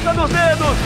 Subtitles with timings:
[0.00, 0.76] ponta dos dedos.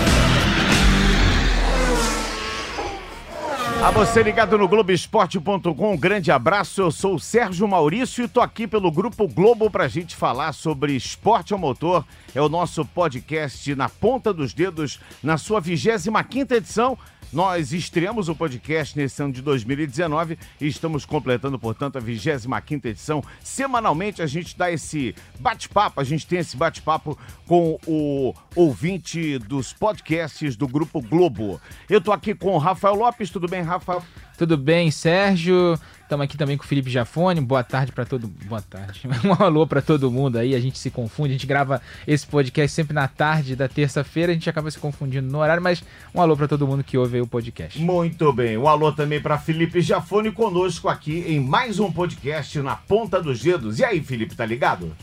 [3.83, 6.81] A você ligado no Globoesporte.com, um grande abraço.
[6.81, 10.97] Eu sou o Sérgio Maurício e tô aqui pelo Grupo Globo pra gente falar sobre
[10.97, 12.05] esporte ao motor.
[12.35, 16.97] É o nosso podcast na ponta dos dedos, na sua 25 quinta edição.
[17.35, 23.25] Nós estreamos o podcast nesse ano de 2019 e estamos completando, portanto, a 25 edição.
[23.43, 29.73] Semanalmente a gente dá esse bate-papo, a gente tem esse bate-papo com o ouvinte dos
[29.73, 31.61] podcasts do Grupo Globo.
[31.91, 34.01] Eu tô aqui com o Rafael Lopes, tudo bem, Rafa?
[34.39, 35.77] Tudo bem, Sérgio?
[36.15, 37.41] Estamos aqui também com o Felipe Jafone.
[37.41, 39.03] Boa tarde para todo Boa tarde.
[39.27, 40.55] Um alô para todo mundo aí.
[40.55, 41.31] A gente se confunde.
[41.31, 44.31] A gente grava esse podcast sempre na tarde da terça-feira.
[44.31, 45.83] A gente acaba se confundindo no horário, mas
[46.15, 47.81] um alô para todo mundo que ouve aí o podcast.
[47.81, 48.57] Muito bem.
[48.57, 53.43] Um alô também para Felipe Jafone conosco aqui em mais um podcast na ponta dos
[53.43, 53.81] dedos.
[53.81, 54.95] E aí, Felipe, tá ligado?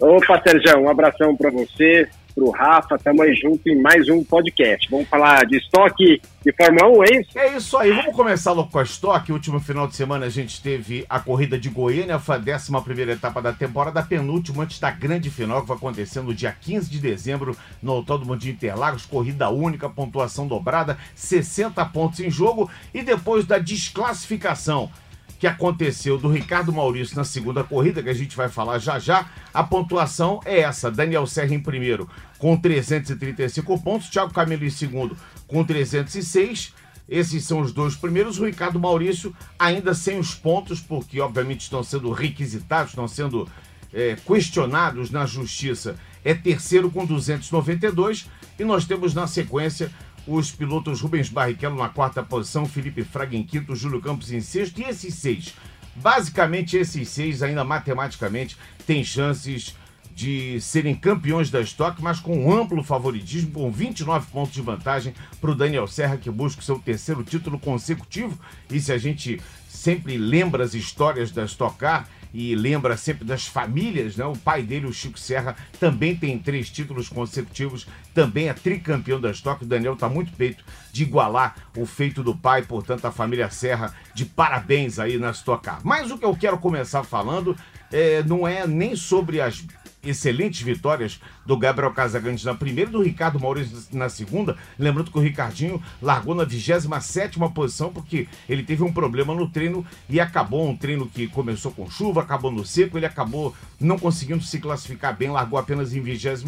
[0.00, 4.22] Opa, Sérgio, um abração para você, para o Rafa, estamos aí junto em mais um
[4.22, 4.86] podcast.
[4.90, 7.38] Vamos falar de estoque de Fórmula 1, é isso?
[7.38, 9.32] É isso aí, vamos começar logo com a estoque.
[9.32, 13.40] Último final de semana a gente teve a corrida de Goiânia, foi a 11 etapa
[13.40, 17.56] da temporada, penúltima antes da grande final que vai acontecer no dia 15 de dezembro
[17.82, 19.06] no Autódromo de Interlagos.
[19.06, 24.90] Corrida única, pontuação dobrada, 60 pontos em jogo e depois da desclassificação
[25.38, 29.28] que aconteceu do Ricardo Maurício na segunda corrida, que a gente vai falar já já,
[29.52, 35.16] a pontuação é essa: Daniel Serra em primeiro com 335 pontos, Thiago Camilo em segundo
[35.46, 36.74] com 306.
[37.08, 38.38] Esses são os dois primeiros.
[38.38, 43.48] O Ricardo Maurício ainda sem os pontos, porque obviamente estão sendo requisitados, estão sendo
[43.92, 45.96] é, questionados na justiça.
[46.24, 48.26] É terceiro com 292.
[48.58, 49.90] E nós temos na sequência
[50.26, 54.80] os pilotos Rubens Barrichello na quarta posição, Felipe Fraga em quinto, Júlio Campos em sexto,
[54.80, 55.54] e esses seis,
[55.94, 59.74] basicamente esses seis, ainda matematicamente, têm chances
[60.16, 65.12] de serem campeões da estoque, mas com um amplo favoritismo, com 29 pontos de vantagem
[65.38, 68.38] para o Daniel Serra, que busca o seu terceiro título consecutivo.
[68.70, 72.08] E se a gente sempre lembra as histórias da Stock Car,
[72.38, 74.26] e lembra sempre das famílias, né?
[74.26, 79.30] O pai dele, o Chico Serra, também tem três títulos consecutivos, também é tricampeão da
[79.30, 79.64] Stock.
[79.64, 83.94] O Daniel está muito peito de igualar o feito do pai, portanto, a família Serra
[84.12, 85.80] de parabéns aí na Stock Car.
[85.82, 87.56] Mas o que eu quero começar falando
[87.90, 89.64] é, não é nem sobre as
[90.06, 94.56] excelentes vitórias do Gabriel Casagrande na primeira e do Ricardo Maurício na segunda.
[94.78, 99.86] Lembrando que o Ricardinho largou na 27 posição porque ele teve um problema no treino
[100.08, 104.42] e acabou um treino que começou com chuva, acabou no seco, ele acabou não conseguindo
[104.42, 106.46] se classificar bem, largou apenas em 27,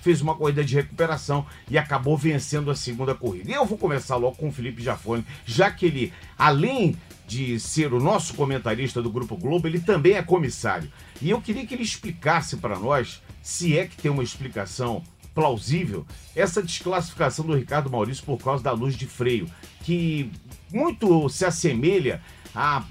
[0.00, 3.50] fez uma corrida de recuperação e acabou vencendo a segunda corrida.
[3.50, 7.92] E eu vou começar logo com o Felipe Jafone, já que ele, além de ser
[7.92, 10.90] o nosso comentarista do Grupo Globo, ele também é comissário.
[11.22, 16.04] E eu queria que ele explicasse para nós, se é que tem uma explicação plausível,
[16.34, 19.48] essa desclassificação do Ricardo Maurício por causa da luz de freio,
[19.82, 20.32] que
[20.72, 22.20] muito se assemelha
[22.52, 22.82] a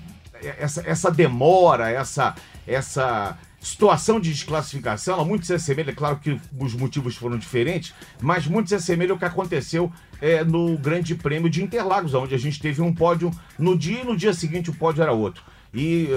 [0.58, 2.34] essa, essa demora, essa,
[2.66, 8.48] essa situação de desclassificação, ela muito se assemelha, claro que os motivos foram diferentes, mas
[8.48, 12.60] muito se assemelha ao que aconteceu é, no Grande Prêmio de Interlagos, onde a gente
[12.60, 15.44] teve um pódio no dia e no dia seguinte o pódio era outro.
[15.74, 16.08] E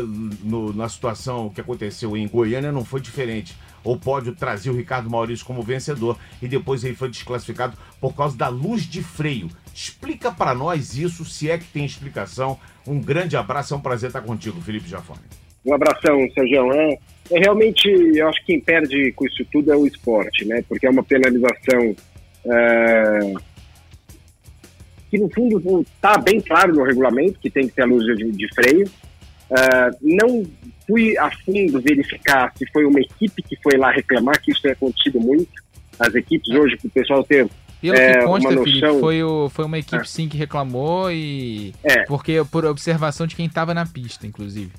[0.43, 3.57] no, na situação que aconteceu em Goiânia não foi diferente.
[3.85, 8.37] O pódio trazia o Ricardo Maurício como vencedor e depois ele foi desclassificado por causa
[8.37, 9.49] da luz de freio.
[9.73, 12.59] Explica para nós isso, se é que tem explicação.
[12.87, 15.21] Um grande abraço, é um prazer estar contigo, Felipe Jafone.
[15.65, 16.73] Um abração, Sérgio.
[16.73, 16.99] É,
[17.31, 20.65] é realmente, eu acho que quem perde com isso tudo é o esporte, né?
[20.69, 21.95] Porque é uma penalização
[22.47, 23.35] é,
[25.11, 28.31] que, no fundo, está bem claro no regulamento que tem que ter a luz de,
[28.33, 28.91] de freio.
[29.51, 30.45] É, não
[30.87, 34.73] fui a fundo verificar se foi uma equipe que foi lá reclamar, que isso tem
[34.73, 35.51] acontecido muito.
[35.99, 37.49] As equipes hoje, o pessoal ter
[37.81, 38.65] pelo é, que consta, noção...
[38.65, 40.05] Felipe, foi, o, foi uma equipe é.
[40.05, 41.75] sim que reclamou e.
[41.85, 42.05] É.
[42.05, 44.73] Porque por observação de quem estava na pista, inclusive.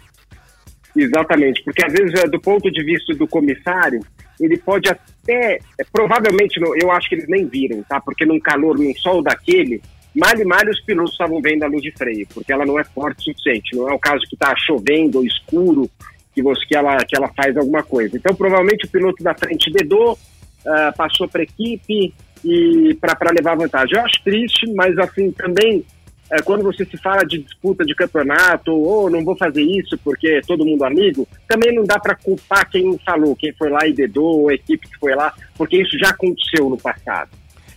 [0.96, 4.00] Exatamente, porque às vezes, do ponto de vista do comissário,
[4.40, 8.00] ele pode até, é, provavelmente, eu acho que eles nem viram, tá?
[8.00, 9.82] Porque num calor, num sol daquele,
[10.16, 12.84] mal e mal os pilotos estavam vendo a luz de freio, porque ela não é
[12.84, 13.76] forte o suficiente.
[13.76, 15.90] Não é o caso que está chovendo ou escuro,
[16.34, 18.18] que, você, que, ela, que ela faz alguma coisa.
[18.18, 22.14] Então, provavelmente, o piloto da frente dedou, uh, passou para a equipe
[22.44, 23.98] e para levar vantagem.
[23.98, 25.84] Eu acho triste, mas assim, também
[26.32, 29.98] é, quando você se fala de disputa de campeonato, ou oh, não vou fazer isso
[30.04, 33.88] porque é todo mundo amigo, também não dá para culpar quem falou, quem foi lá
[33.88, 37.30] e dedou, ou a equipe que foi lá, porque isso já aconteceu no passado.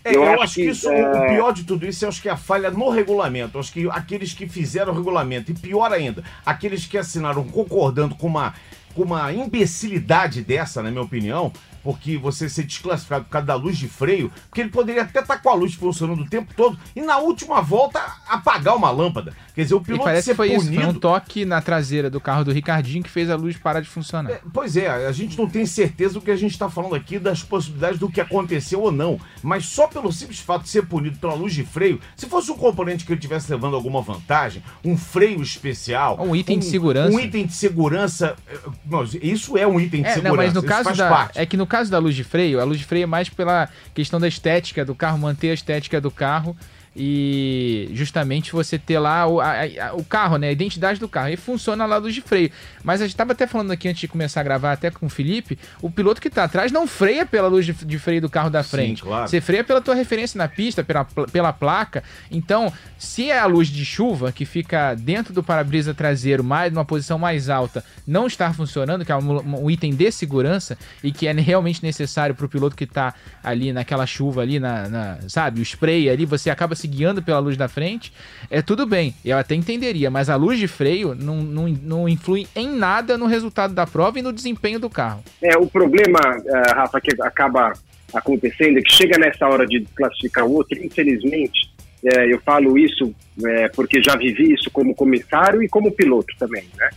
[0.09, 1.11] É, eu, eu, acho, acho que, isso, é...
[1.11, 3.57] o pior de tudo isso, eu acho que é a falha no regulamento.
[3.57, 8.15] Eu acho que aqueles que fizeram o regulamento, e pior ainda, aqueles que assinaram concordando
[8.15, 8.55] com uma
[8.95, 11.53] com uma imbecilidade dessa, na minha opinião,
[11.85, 15.37] porque você ser desclassificado por causa da luz de freio, porque ele poderia até estar
[15.37, 19.33] tá com a luz funcionando o tempo todo e na última volta apagar uma lâmpada.
[19.59, 20.71] Quer dizer, o piloto e parece ser que foi punido...
[20.71, 23.81] isso, foi um toque na traseira do carro do Ricardinho que fez a luz parar
[23.81, 24.31] de funcionar.
[24.31, 27.19] É, pois é, a gente não tem certeza do que a gente está falando aqui,
[27.19, 31.19] das possibilidades do que aconteceu ou não, mas só pelo simples fato de ser punido
[31.19, 34.97] pela luz de freio, se fosse um componente que ele estivesse levando alguma vantagem, um
[34.97, 36.17] freio especial...
[36.21, 37.17] Um item um, de segurança.
[37.17, 38.37] Um item de segurança...
[38.47, 41.37] É, isso é um item de é, segurança, não, mas no caso da, parte.
[41.37, 43.69] É que no caso da luz de freio, a luz de freio é mais pela
[43.93, 46.57] questão da estética do carro, manter a estética do carro
[46.97, 50.49] e justamente você ter lá o, a, a, o carro, né?
[50.49, 51.29] A identidade do carro.
[51.29, 52.51] E funciona lá luz de freio.
[52.83, 55.09] Mas a gente estava até falando aqui antes de começar a gravar, até com o
[55.09, 58.51] Felipe, o piloto que está atrás não freia pela luz de, de, freio do carro
[58.51, 59.01] da frente.
[59.01, 59.29] Sim, claro.
[59.29, 62.03] Você freia pela tua referência na pista, pela, pela placa.
[62.31, 66.85] Então, se é a luz de chuva que fica dentro do para-brisa traseiro, mais numa
[66.85, 71.27] posição mais alta, não estar funcionando, que é um, um item de segurança e que
[71.27, 75.61] é realmente necessário para o piloto que está ali naquela chuva ali, na, na, sabe,
[75.61, 78.13] o spray ali, você acaba se guiando pela luz da frente,
[78.51, 82.47] é tudo bem, eu até entenderia, mas a luz de freio não, não, não influi
[82.55, 85.23] em nada no resultado da prova e no desempenho do carro.
[85.43, 87.73] É, o problema, uh, Rafa, que acaba
[88.15, 91.71] acontecendo é que chega nessa hora de classificar o outro, infelizmente,
[92.05, 93.13] é, eu falo isso
[93.45, 96.89] é, porque já vivi isso como comissário e como piloto também, né?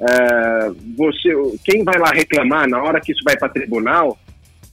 [0.00, 1.32] É, você,
[1.64, 4.18] quem vai lá reclamar na hora que isso vai para tribunal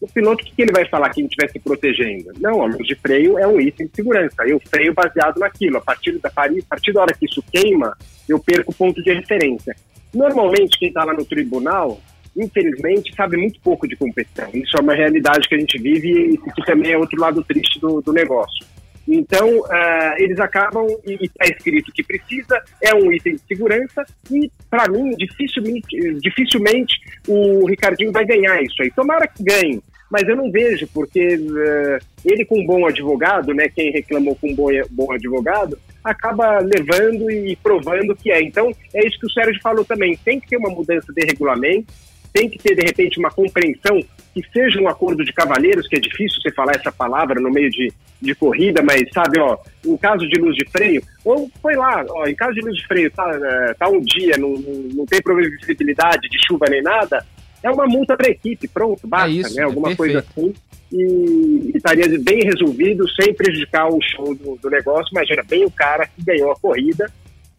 [0.02, 2.32] o piloto, o que, que ele vai falar que estiver se protegendo?
[2.40, 4.44] Não, a luz de freio é um item de segurança.
[4.48, 5.78] Eu freio baseado naquilo.
[5.78, 7.96] A partir da, a partir da hora que isso queima,
[8.28, 9.76] eu perco o ponto de referência.
[10.12, 12.02] Normalmente, quem está lá no tribunal,
[12.36, 14.50] infelizmente, sabe muito pouco de competição.
[14.54, 17.80] Isso é uma realidade que a gente vive e que também é outro lado triste
[17.80, 18.66] do, do negócio.
[19.08, 24.50] Então, uh, eles acabam, e está escrito que precisa, é um item de segurança, e
[24.70, 26.96] para mim, dificilmente, dificilmente
[27.28, 28.92] o Ricardinho vai ganhar isso aí.
[28.92, 29.82] Tomara que ganhe,
[30.12, 34.52] mas eu não vejo, porque uh, ele com um bom advogado, né, quem reclamou com
[34.52, 38.44] um bom, bom advogado, acaba levando e provando que é.
[38.44, 41.94] Então, é isso que o Sérgio falou também, tem que ter uma mudança de regulamento,
[42.34, 44.02] tem que ter, de repente, uma compreensão
[44.34, 47.70] que seja um acordo de cavalheiros, que é difícil você falar essa palavra no meio
[47.70, 47.92] de,
[48.22, 52.26] de corrida, mas sabe, ó, em caso de luz de freio, ou foi lá, ó,
[52.28, 54.54] em caso de luz de freio, tá, é, tá um dia, não,
[54.94, 57.26] não tem previsibilidade de chuva nem nada,
[57.64, 59.64] é uma multa para a equipe, pronto, basta, é isso, né?
[59.64, 60.54] Alguma é coisa assim.
[60.92, 65.12] E, e, estaria bem resolvido, sem prejudicar o show do, do negócio.
[65.12, 67.12] Imagina, bem o cara que ganhou a corrida,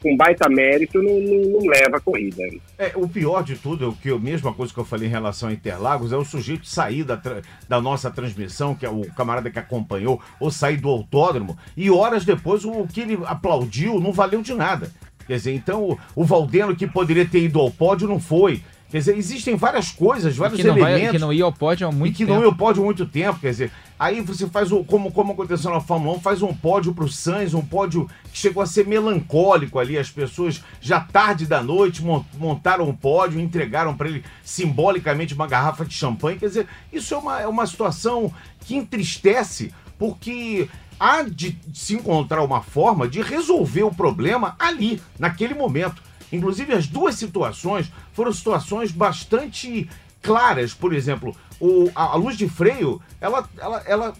[0.02, 2.42] com baita mérito, não, não, não, leva a corrida.
[2.76, 5.48] É, o pior de tudo, o que a mesma coisa que eu falei em relação
[5.48, 7.20] a Interlagos, é o sujeito sair da,
[7.68, 12.24] da nossa transmissão, que é o camarada que acompanhou, ou sair do autódromo, e horas
[12.24, 14.90] depois o, o que ele aplaudiu não valeu de nada.
[15.26, 18.60] Quer dizer, então o, o Valdeno que poderia ter ido ao pódio não foi.
[18.92, 21.00] Quer dizer, existem várias coisas, vários que elementos.
[21.00, 22.34] Vai, que não ia ao pódio há muito e que tempo.
[22.34, 23.40] não ia ao pódio há muito tempo.
[23.40, 24.84] Quer dizer, aí você faz o.
[24.84, 28.62] Como, como aconteceu na Fórmula 1, faz um pódio pro Sainz, um pódio que chegou
[28.62, 29.96] a ser melancólico ali.
[29.96, 32.04] As pessoas, já tarde da noite,
[32.36, 36.38] montaram um pódio, entregaram para ele simbolicamente uma garrafa de champanhe.
[36.38, 38.30] Quer dizer, isso é uma, é uma situação
[38.60, 40.68] que entristece, porque
[41.00, 46.11] há de se encontrar uma forma de resolver o problema ali, naquele momento.
[46.32, 49.88] Inclusive, as duas situações foram situações bastante
[50.22, 50.72] claras.
[50.72, 54.14] Por exemplo, o, a, a luz de freio, ela, ela, ela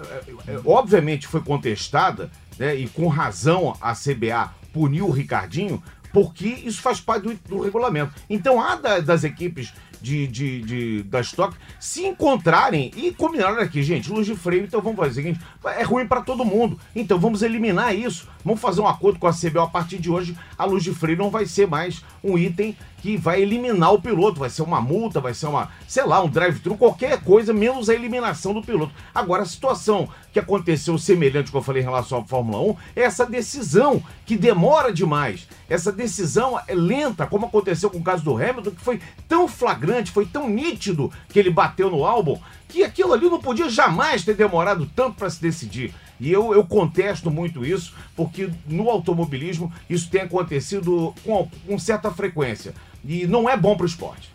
[0.00, 5.82] é, é, obviamente foi contestada, né, e com razão a CBA puniu o Ricardinho,
[6.12, 8.12] porque isso faz parte do, do regulamento.
[8.30, 13.82] Então, há da, das equipes de, de, de, da Stock se encontrarem e combinarem aqui,
[13.82, 17.18] gente, luz de freio, então vamos fazer o seguinte, é ruim para todo mundo, então
[17.18, 20.64] vamos eliminar isso, vamos fazer um acordo com a CBO a partir de hoje, a
[20.64, 24.50] luz de freio não vai ser mais um item que vai eliminar o piloto, vai
[24.50, 28.52] ser uma multa, vai ser uma, sei lá, um drive-thru, qualquer coisa, menos a eliminação
[28.52, 28.92] do piloto.
[29.14, 33.02] Agora, a situação que aconteceu semelhante que eu falei em relação à Fórmula 1 é
[33.02, 35.48] essa decisão que demora demais.
[35.68, 40.10] Essa decisão é lenta, como aconteceu com o caso do Hamilton, que foi tão flagrante,
[40.10, 42.38] foi tão nítido que ele bateu no álbum,
[42.68, 45.94] que aquilo ali não podia jamais ter demorado tanto para se decidir.
[46.20, 52.10] E eu, eu contesto muito isso, porque no automobilismo isso tem acontecido com, com certa
[52.10, 52.74] frequência.
[53.04, 54.30] E não é bom para o esporte.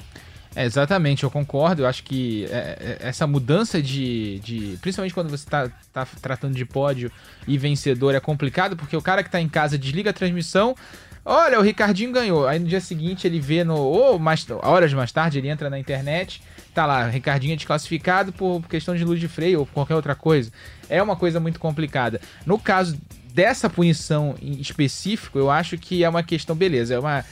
[0.56, 1.82] É, exatamente, eu concordo.
[1.82, 4.78] Eu acho que é, é, essa mudança de, de.
[4.82, 7.12] Principalmente quando você está tá tratando de pódio
[7.48, 10.76] e vencedor, é complicado, porque o cara que está em casa desliga a transmissão.
[11.26, 12.46] Olha, o Ricardinho ganhou.
[12.48, 13.78] Aí no dia seguinte ele vê no.
[13.78, 16.42] Ou mais, horas mais tarde ele entra na internet.
[16.74, 20.52] Tá lá, Ricardinho é desclassificado por questão de luz de freio ou qualquer outra coisa.
[20.90, 22.20] É uma coisa muito complicada.
[22.46, 23.00] No caso
[23.34, 27.24] dessa punição em específico, eu acho que é uma questão, beleza, é uma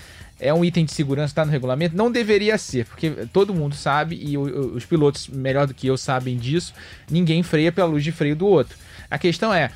[0.42, 1.96] é um item de segurança, está no regulamento?
[1.96, 6.38] Não deveria ser, porque todo mundo sabe, e os pilotos, melhor do que eu, sabem
[6.38, 6.74] disso,
[7.10, 8.76] ninguém freia pela luz de freio do outro.
[9.10, 9.72] A questão é,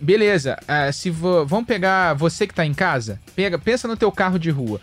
[0.00, 4.38] beleza, uh, se vamos pegar você que está em casa, pega, pensa no teu carro
[4.38, 4.80] de rua.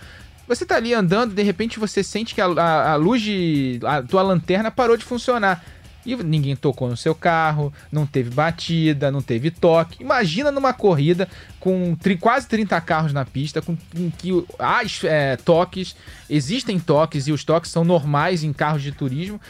[0.47, 3.79] Você tá ali andando, de repente você sente que a, a, a luz de.
[3.83, 5.61] a tua lanterna parou de funcionar.
[6.07, 10.01] E ninguém tocou no seu carro, não teve batida, não teve toque.
[10.01, 11.27] Imagina numa corrida
[11.59, 15.97] com quase 30 carros na pista, com, com que há é, toques,
[16.29, 19.41] existem toques e os toques são normais em carros de turismo.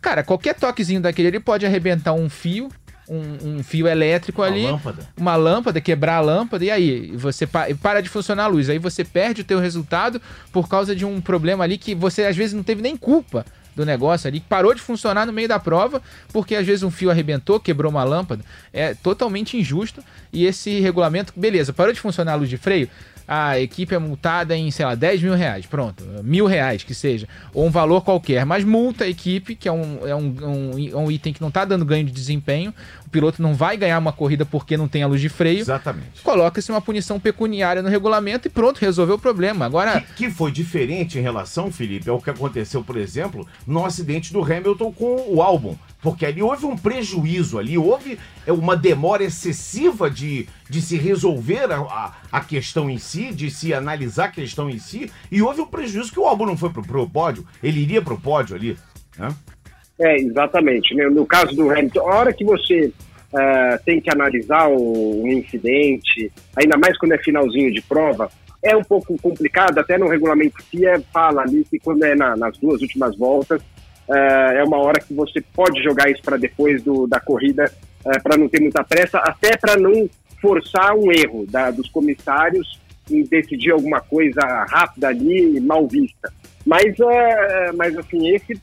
[0.00, 2.70] Cara, qualquer toquezinho daquele ele pode arrebentar um fio,
[3.06, 5.08] um, um, fio elétrico uma ali, lâmpada.
[5.18, 8.70] uma lâmpada, quebrar a lâmpada, e aí você pa para de funcionar a luz.
[8.70, 10.18] Aí você perde o teu resultado
[10.50, 13.44] por causa de um problema ali que você às vezes não teve nem culpa
[13.76, 16.02] do negócio ali, que parou de funcionar no meio da prova,
[16.32, 18.42] porque às vezes um fio arrebentou, quebrou uma lâmpada.
[18.72, 20.02] É totalmente injusto.
[20.32, 22.88] E esse regulamento, beleza, parou de funcionar a luz de freio,
[23.28, 27.26] a equipe é multada em, sei lá, 10 mil reais, pronto, mil reais que seja,
[27.52, 31.10] ou um valor qualquer, mas multa a equipe, que é um, é um, um, um
[31.10, 32.72] item que não está dando ganho de desempenho,
[33.06, 35.60] o piloto não vai ganhar uma corrida porque não tem a luz de freio.
[35.60, 36.20] Exatamente.
[36.22, 39.64] Coloca-se uma punição pecuniária no regulamento e pronto, resolveu o problema.
[39.64, 40.00] Agora.
[40.00, 44.42] Que, que, foi diferente em relação, Felipe, ao que aconteceu, por exemplo, no acidente do
[44.42, 45.76] Hamilton com o álbum.
[46.02, 51.72] Porque ali houve um prejuízo, ali houve é, uma demora excessiva de, de se resolver
[51.72, 55.66] a, a, questão em si, de se analisar a questão em si, e houve um
[55.66, 58.76] prejuízo que o álbum não foi pro, pro pódio, ele iria pro pódio ali.
[59.18, 59.34] Né?
[59.98, 60.94] É, exatamente.
[60.94, 61.08] Né?
[61.08, 62.92] No caso do Hamilton, a hora que você
[63.32, 68.30] uh, tem que analisar o, um incidente, ainda mais quando é finalzinho de prova,
[68.62, 72.58] é um pouco complicado, até no regulamento FIA fala ali que quando é na, nas
[72.58, 73.60] duas últimas voltas,
[74.08, 77.70] uh, é uma hora que você pode jogar isso para depois do, da corrida,
[78.04, 80.08] uh, para não ter muita pressa, até para não
[80.40, 82.78] forçar um erro da, dos comissários
[83.10, 86.32] em decidir alguma coisa rápida ali, mal vista.
[86.64, 88.60] Mas, uh, mas assim, esse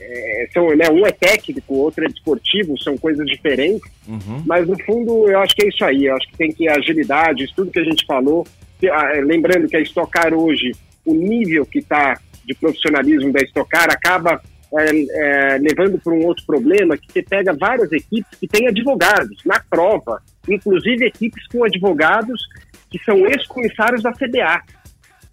[0.00, 4.42] é, são, né, um é técnico, outro é desportivo, são coisas diferentes, uhum.
[4.46, 7.44] mas no fundo eu acho que é isso aí, eu acho que tem que agilidade,
[7.44, 8.46] isso tudo que a gente falou,
[8.84, 10.72] ah, é, lembrando que a Estocar hoje,
[11.04, 14.40] o nível que está de profissionalismo da Estocar acaba
[14.72, 19.38] é, é, levando para um outro problema, que você pega várias equipes que têm advogados
[19.44, 22.40] na prova, inclusive equipes com advogados
[22.90, 24.62] que são ex-comissários da CBA.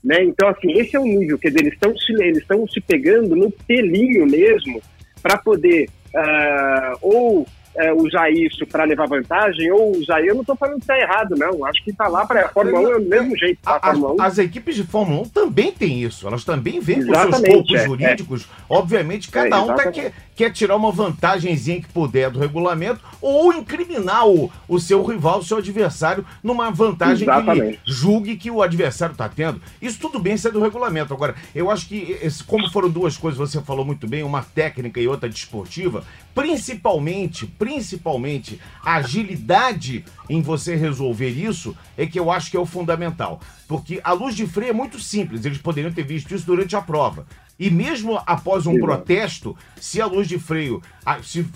[0.05, 0.23] Né?
[0.23, 3.49] Então, assim, esse é o nível, quer dizer, eles estão se, eles se pegando no
[3.49, 4.79] pelinho mesmo
[5.19, 10.23] para poder uh, ou é, usar isso para levar vantagem ou usar.
[10.23, 11.65] Eu não estou falando que está errado, não.
[11.65, 13.59] Acho que está lá para a Fórmula 1 é do mesmo jeito.
[13.61, 13.77] Tá?
[13.77, 14.21] A, Fórmula 1.
[14.21, 16.27] As equipes de Fórmula 1 também têm isso.
[16.27, 18.43] Elas também vêm com seus corpos é, jurídicos.
[18.43, 18.45] É.
[18.69, 19.91] Obviamente, cada é, um tá,
[20.35, 25.43] quer, tirar uma vantagemzinha que puder do regulamento ou incriminar o, o seu rival, o
[25.43, 27.59] seu adversário, numa vantagem exatamente.
[27.59, 29.61] que ele julgue que o adversário está tendo.
[29.81, 31.13] Isso tudo bem, isso é do regulamento.
[31.13, 34.99] Agora, eu acho que, esse, como foram duas coisas, você falou muito bem, uma técnica
[34.99, 42.51] e outra desportiva, principalmente, principalmente, a agilidade em você resolver isso é que eu acho
[42.51, 43.39] que é o fundamental.
[43.67, 46.81] Porque a luz de freio é muito simples, eles poderiam ter visto isso durante a
[46.81, 47.25] prova.
[47.57, 50.81] E mesmo após um protesto, se a luz de freio,
[51.23, 51.47] se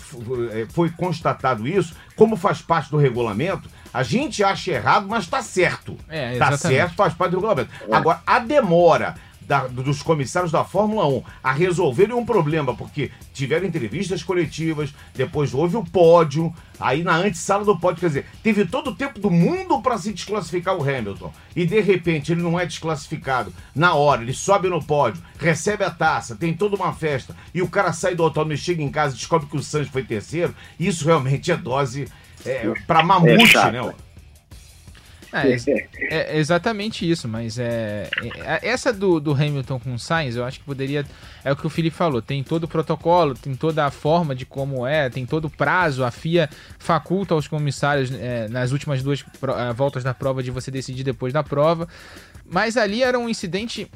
[0.51, 5.41] é, foi constatado isso, como faz parte do regulamento, a gente acha errado, mas está
[5.41, 5.97] certo.
[6.07, 7.69] É, tá certo, faz parte do regulamento.
[7.87, 7.95] É.
[7.95, 9.15] Agora, a demora
[9.49, 15.55] da, dos comissários da Fórmula 1 a resolverem um problema, porque tiveram entrevistas coletivas, depois
[15.55, 19.31] houve o pódio, aí na antessala do pódio, quer dizer, teve todo o tempo do
[19.31, 21.33] mundo para se desclassificar o Hamilton.
[21.55, 25.89] E de repente ele não é desclassificado na hora, ele sobe no pódio, recebe a
[25.89, 29.15] taça, tem toda uma festa, e o cara sai do autódromo e chega em casa
[29.15, 30.53] e descobre que o Sainz foi terceiro.
[30.79, 32.07] Isso realmente é dose
[32.45, 33.93] é, para mamute, é né?
[35.31, 40.35] É, é, é, exatamente isso, mas é, é, essa do, do, Hamilton com o Sainz,
[40.35, 41.05] eu acho que poderia.
[41.43, 44.45] É o que o Felipe falou: tem todo o protocolo, tem toda a forma de
[44.45, 46.03] como é, tem todo o prazo.
[46.03, 50.71] A FIA faculta aos comissários é, nas últimas duas é, voltas da prova de você
[50.71, 51.87] decidir depois da prova.
[52.51, 53.87] Mas ali era um incidente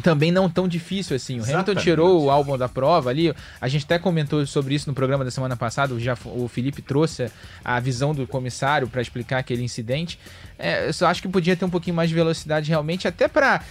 [0.00, 1.34] também não tão difícil assim.
[1.34, 1.70] O Exatamente.
[1.70, 3.34] Hamilton tirou o álbum da prova ali.
[3.60, 5.98] A gente até comentou sobre isso no programa da semana passada.
[5.98, 7.30] Já, o Felipe trouxe
[7.64, 10.18] a visão do comissário para explicar aquele incidente.
[10.58, 13.62] É, eu só acho que podia ter um pouquinho mais de velocidade realmente, até para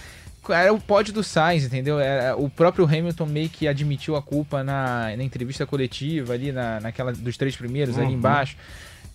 [0.48, 2.00] era o pódio do Sainz, entendeu?
[2.00, 6.80] Era, o próprio Hamilton meio que admitiu a culpa na, na entrevista coletiva ali, na,
[6.80, 8.04] naquela dos três primeiros uhum.
[8.04, 8.56] ali embaixo.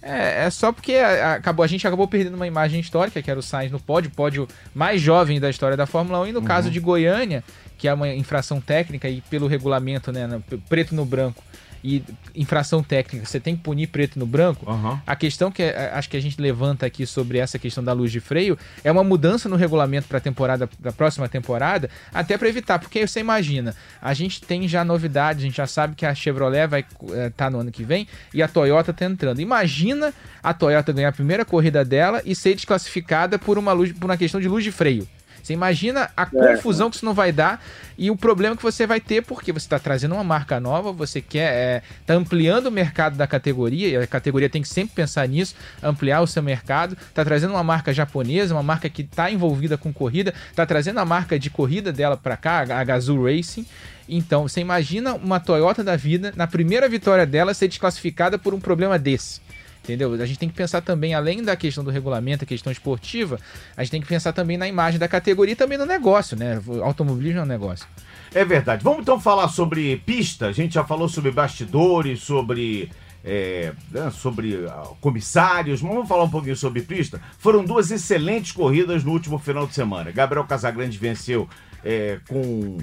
[0.06, 3.40] É, é só porque a, acabou, a gente acabou perdendo uma imagem histórica, que era
[3.40, 6.46] o Sainz no pódio, pódio mais jovem da história da Fórmula 1, e no uhum.
[6.46, 7.44] caso de Goiânia,
[7.76, 11.44] que é uma infração técnica e pelo regulamento, né, no, preto no branco,
[11.86, 14.68] e infração técnica, você tem que punir preto no branco.
[14.70, 15.00] Uhum.
[15.06, 18.12] A questão que é, acho que a gente levanta aqui sobre essa questão da luz
[18.12, 22.50] de freio é uma mudança no regulamento para a temporada, da próxima temporada, até para
[22.50, 26.16] evitar, porque você imagina, a gente tem já novidades, a gente já sabe que a
[26.16, 29.40] Chevrolet vai estar é, tá no ano que vem e a Toyota está entrando.
[29.40, 30.12] Imagina
[30.42, 34.18] a Toyota ganhar a primeira corrida dela e ser desclassificada por uma luz, por uma
[34.18, 35.08] questão de luz de freio.
[35.46, 36.26] Você imagina a é.
[36.26, 37.64] confusão que isso não vai dar
[37.96, 41.22] e o problema que você vai ter, porque você está trazendo uma marca nova, você
[41.22, 45.28] quer é, tá ampliando o mercado da categoria, e a categoria tem que sempre pensar
[45.28, 49.78] nisso, ampliar o seu mercado, está trazendo uma marca japonesa, uma marca que está envolvida
[49.78, 53.68] com corrida, está trazendo a marca de corrida dela para cá, a Gazoo Racing.
[54.10, 58.60] Então, você imagina uma Toyota da vida, na primeira vitória dela, ser desclassificada por um
[58.60, 59.45] problema desse.
[59.86, 60.12] Entendeu?
[60.16, 63.40] A gente tem que pensar também, além da questão do regulamento, a questão esportiva,
[63.78, 66.60] a gente tem que pensar também na imagem da categoria e também no negócio, né?
[66.66, 67.86] O automobilismo é um negócio.
[68.34, 68.84] É verdade.
[68.84, 70.48] Vamos então falar sobre pista.
[70.48, 72.92] A gente já falou sobre bastidores, sobre.
[73.28, 77.20] É, né, sobre uh, comissários, vamos falar um pouquinho sobre pista.
[77.40, 80.12] Foram duas excelentes corridas no último final de semana.
[80.12, 81.50] Gabriel Casagrande venceu
[81.84, 82.78] é, com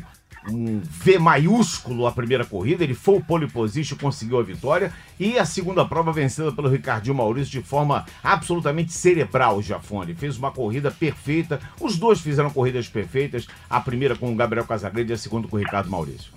[0.51, 5.39] um V maiúsculo a primeira corrida, ele foi o pole position, conseguiu a vitória, e
[5.39, 10.15] a segunda prova vencida pelo Ricardinho Maurício de forma absolutamente cerebral, Jafone.
[10.15, 15.13] Fez uma corrida perfeita, os dois fizeram corridas perfeitas, a primeira com o Gabriel Casagrande
[15.13, 16.33] e a segunda com o Ricardo Maurício.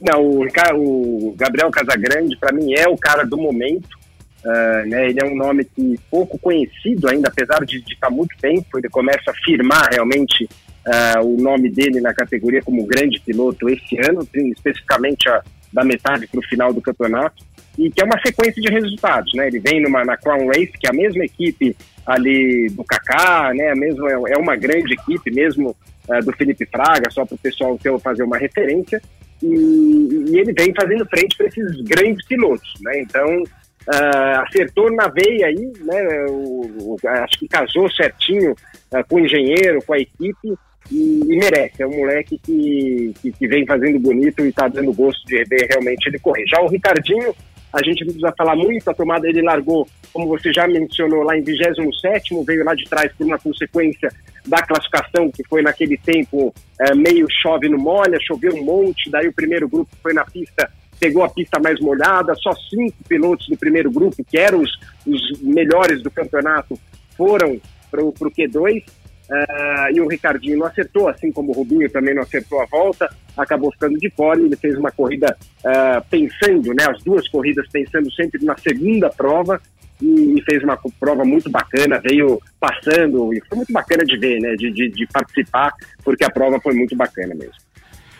[0.00, 3.98] Não, o, o Gabriel Casagrande, para mim, é o cara do momento.
[4.44, 8.36] Uh, né, ele é um nome que pouco conhecido ainda, apesar de estar tá muito
[8.40, 8.78] tempo.
[8.78, 10.48] Ele começa a firmar realmente
[10.86, 15.42] uh, o nome dele na categoria como grande piloto esse ano, especificamente a,
[15.72, 17.44] da metade para o final do campeonato,
[17.76, 19.32] e que é uma sequência de resultados.
[19.34, 19.48] Né?
[19.48, 23.74] Ele vem numa, na Crown Race, que é a mesma equipe ali do Kaká, né?
[23.74, 25.76] mesmo, é, é uma grande equipe, mesmo
[26.08, 29.00] uh, do Felipe Fraga, só para o pessoal ter, fazer uma referência,
[29.42, 32.74] e, e ele vem fazendo frente para esses grandes pilotos.
[32.80, 33.00] Né?
[33.00, 33.44] Então,
[33.88, 36.26] Uh, acertou na veia aí, né?
[36.28, 40.58] O, o, acho que casou certinho uh, com o engenheiro, com a equipe,
[40.90, 41.82] e, e, merece.
[41.82, 45.66] É um moleque que, que, que vem fazendo bonito e está dando gosto de ver
[45.68, 46.44] realmente ele correr.
[46.46, 47.34] Já o Ricardinho,
[47.72, 51.36] a gente não precisa falar muito, a tomada ele largou, como você já mencionou, lá
[51.36, 54.10] em 27, veio lá de trás por uma consequência
[54.46, 59.28] da classificação, que foi naquele tempo é, meio chove no molha, choveu um monte, daí
[59.28, 63.56] o primeiro grupo foi na pista, pegou a pista mais molhada, só cinco pilotos do
[63.56, 64.70] primeiro grupo, que eram os,
[65.06, 66.78] os melhores do campeonato,
[67.16, 68.84] foram para o Q2,
[69.28, 73.08] Uh, e o Ricardinho não acertou, assim como o Rubinho também não acertou a volta,
[73.36, 74.40] acabou ficando de fora.
[74.40, 79.60] Ele fez uma corrida uh, pensando, né, as duas corridas pensando sempre na segunda prova
[80.00, 84.40] e, e, fez uma prova muito bacana, veio passando e foi muito bacana de ver,
[84.40, 87.67] né, de, de, de participar, porque a prova foi muito bacana mesmo.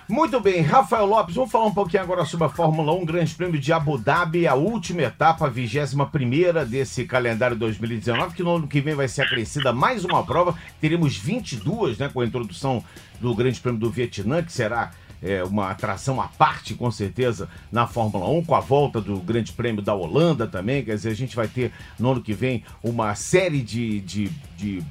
[0.09, 3.61] Muito bem, Rafael Lopes, vamos falar um pouquinho agora sobre a Fórmula 1, Grande Prêmio
[3.61, 8.81] de Abu Dhabi, a última etapa, a 21 desse calendário 2019, que no ano que
[8.81, 10.57] vem vai ser acrescida mais uma prova.
[10.81, 12.83] Teremos 22, né, com a introdução
[13.21, 14.93] do Grande Prêmio do Vietnã, que será
[15.23, 19.53] é, uma atração à parte, com certeza, na Fórmula 1, com a volta do Grande
[19.53, 20.83] Prêmio da Holanda também.
[20.83, 24.83] Quer dizer, a gente vai ter no ano que vem uma série de, de, de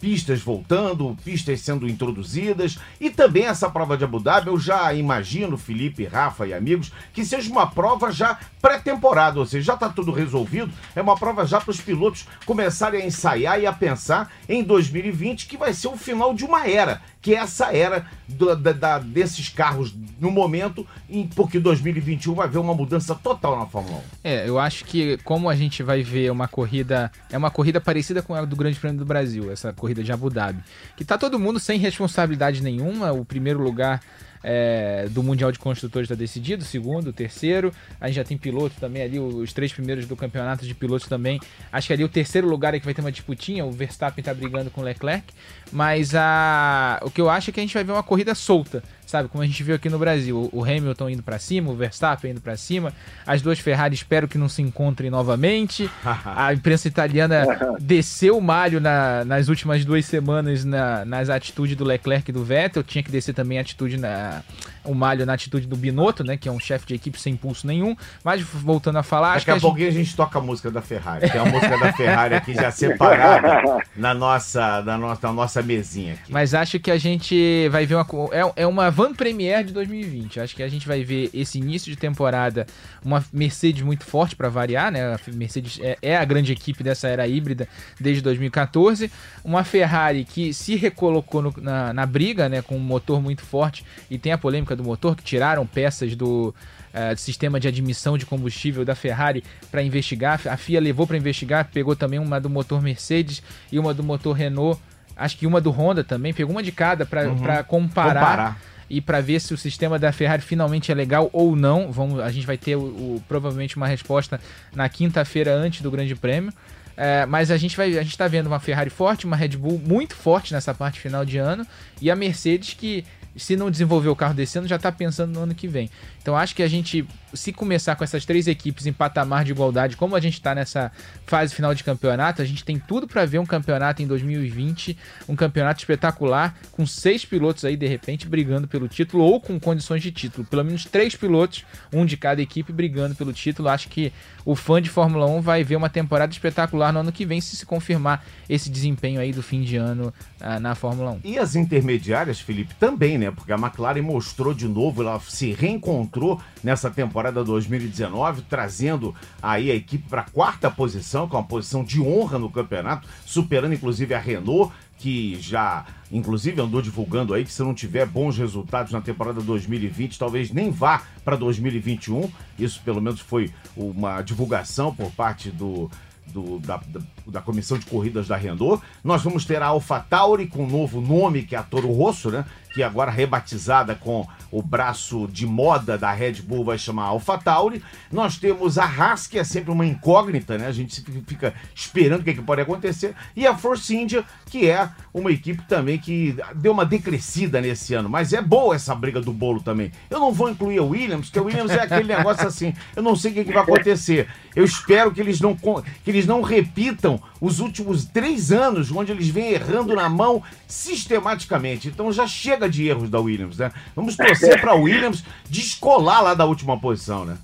[0.00, 2.78] pistas voltando, pistas sendo introduzidas.
[3.00, 7.24] E também essa prova de Abu Dhabi, eu já imagino, Felipe, Rafa e amigos, que
[7.24, 11.60] seja uma prova já pré-temporada, ou seja, já está tudo resolvido, é uma prova já
[11.60, 15.96] para os pilotos começarem a ensaiar e a pensar em 2020 que vai ser o
[15.96, 21.26] final de uma era, que essa era do, da, da, desses carros no momento, em,
[21.26, 24.02] porque 2021 vai ver uma mudança total na Fórmula 1.
[24.24, 28.22] É, eu acho que como a gente vai ver uma corrida, é uma corrida parecida
[28.22, 30.62] com a do Grande Prêmio do Brasil, essa corrida de Abu Dhabi,
[30.96, 34.00] que tá todo mundo sem responsabilidade nenhuma, o primeiro lugar
[34.42, 37.72] é, do Mundial de Construtores está decidido, segundo, terceiro.
[38.00, 41.40] A gente já tem piloto também ali, os três primeiros do campeonato de pilotos também.
[41.72, 44.32] Acho que ali o terceiro lugar é que vai ter uma disputinha, o Verstappen está
[44.34, 45.32] brigando com o Leclerc.
[45.72, 48.82] Mas a, o que eu acho é que a gente vai ver uma corrida solta
[49.08, 49.28] sabe?
[49.28, 52.42] Como a gente viu aqui no Brasil, o Hamilton indo para cima, o Verstappen indo
[52.42, 52.92] para cima,
[53.26, 55.90] as duas Ferrari espero que não se encontrem novamente.
[56.04, 57.44] a imprensa italiana
[57.80, 62.44] desceu o malho na, nas últimas duas semanas na, nas atitudes do Leclerc e do
[62.44, 64.42] Vettel, tinha que descer também a atitude na
[64.88, 66.36] o malho na atitude do Binotto, né?
[66.36, 67.94] Que é um chefe de equipe sem impulso nenhum.
[68.24, 69.34] Mas voltando a falar.
[69.34, 70.00] Daqui a, a pouquinho gente...
[70.00, 72.70] a gente toca a música da Ferrari, que é a música da Ferrari aqui já
[72.70, 76.32] separada na nossa, na nossa, na nossa mesinha aqui.
[76.32, 78.06] Mas acho que a gente vai ver uma.
[78.32, 80.40] É, é uma van premiere de 2020.
[80.40, 82.66] Acho que a gente vai ver esse início de temporada
[83.04, 85.14] uma Mercedes muito forte para variar, né?
[85.14, 87.68] A Mercedes é, é a grande equipe dessa era híbrida
[88.00, 89.10] desde 2014.
[89.44, 92.62] Uma Ferrari que se recolocou no, na, na briga, né?
[92.62, 96.54] Com um motor muito forte e tem a polêmica do motor, que tiraram peças do
[96.94, 100.40] uh, sistema de admissão de combustível da Ferrari para investigar.
[100.46, 104.34] A FIA levou para investigar, pegou também uma do motor Mercedes e uma do motor
[104.34, 104.80] Renault.
[105.14, 107.36] Acho que uma do Honda também, pegou uma de cada para uhum.
[107.36, 107.64] comparar.
[107.64, 108.60] comparar
[108.90, 111.92] e para ver se o sistema da Ferrari finalmente é legal ou não.
[111.92, 114.40] Vamos, a gente vai ter o, o provavelmente uma resposta
[114.74, 116.52] na quinta-feira antes do Grande Prêmio.
[117.00, 119.78] É, mas a gente vai, a gente está vendo uma Ferrari forte, uma Red Bull
[119.78, 121.64] muito forte nessa parte final de ano
[122.00, 123.04] e a Mercedes que
[123.38, 125.90] se não desenvolver o carro desse ano, já está pensando no ano que vem.
[126.20, 129.96] Então acho que a gente, se começar com essas três equipes em patamar de igualdade,
[129.96, 130.92] como a gente está nessa
[131.26, 134.96] fase final de campeonato, a gente tem tudo para ver um campeonato em 2020,
[135.28, 140.02] um campeonato espetacular, com seis pilotos aí de repente brigando pelo título ou com condições
[140.02, 140.46] de título.
[140.46, 143.68] Pelo menos três pilotos, um de cada equipe brigando pelo título.
[143.68, 144.12] Acho que
[144.44, 147.56] o fã de Fórmula 1 vai ver uma temporada espetacular no ano que vem se
[147.56, 151.20] se confirmar esse desempenho aí do fim de ano uh, na Fórmula 1.
[151.24, 153.27] E as intermediárias, Felipe, também, né?
[153.30, 159.74] Porque a McLaren mostrou de novo, ela se reencontrou nessa temporada 2019, trazendo aí a
[159.74, 164.14] equipe para a quarta posição, com é uma posição de honra no campeonato, superando inclusive
[164.14, 169.00] a Renault que já, inclusive, andou divulgando aí que se não tiver bons resultados na
[169.00, 172.28] temporada 2020, talvez nem vá para 2021.
[172.58, 175.88] Isso, pelo menos, foi uma divulgação por parte do,
[176.26, 178.82] do, da, da, da, comissão de corridas da Renault.
[179.04, 182.44] Nós vamos ter a AlphaTauri com um novo nome, que é a Toro Rosso, né?
[182.74, 187.82] Que agora rebatizada com o braço de moda da Red Bull vai chamar AlphaTauri.
[188.10, 190.66] Nós temos a Haas, que é sempre uma incógnita, né?
[190.66, 193.14] A gente fica esperando o que, é que pode acontecer.
[193.36, 198.08] E a Force India, que é uma equipe também que deu uma decrescida nesse ano.
[198.08, 199.92] Mas é boa essa briga do bolo também.
[200.08, 202.74] Eu não vou incluir a Williams, porque a Williams é aquele negócio assim.
[202.94, 204.28] Eu não sei o que, é que vai acontecer.
[204.54, 209.28] Eu espero que eles não, que eles não repitam os últimos três anos, onde eles
[209.28, 211.88] vêm errando na mão sistematicamente.
[211.88, 213.70] Então já chega de erros da Williams, né?
[213.94, 217.38] Vamos torcer para a Williams descolar lá da última posição, né?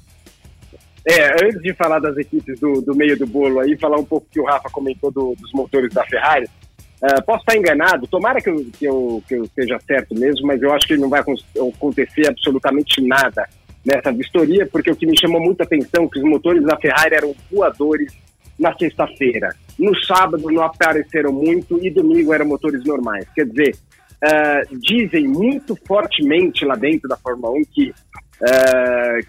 [1.07, 4.26] É, antes de falar das equipes do, do meio do bolo aí, falar um pouco
[4.30, 6.46] que o Rafa comentou do, dos motores da Ferrari.
[7.02, 10.62] Uh, posso estar enganado, tomara que eu, que, eu, que eu esteja certo mesmo, mas
[10.62, 13.46] eu acho que não vai acontecer absolutamente nada
[13.85, 17.16] nessa vistoria, porque o que me chamou muita atenção é que os motores da Ferrari
[17.16, 18.11] eram voadores
[18.58, 19.54] na sexta-feira.
[19.78, 23.26] No sábado não apareceram muito e domingo eram motores normais.
[23.34, 23.76] Quer dizer,
[24.22, 29.26] uh, dizem muito fortemente lá dentro da Fórmula 1 que, uh,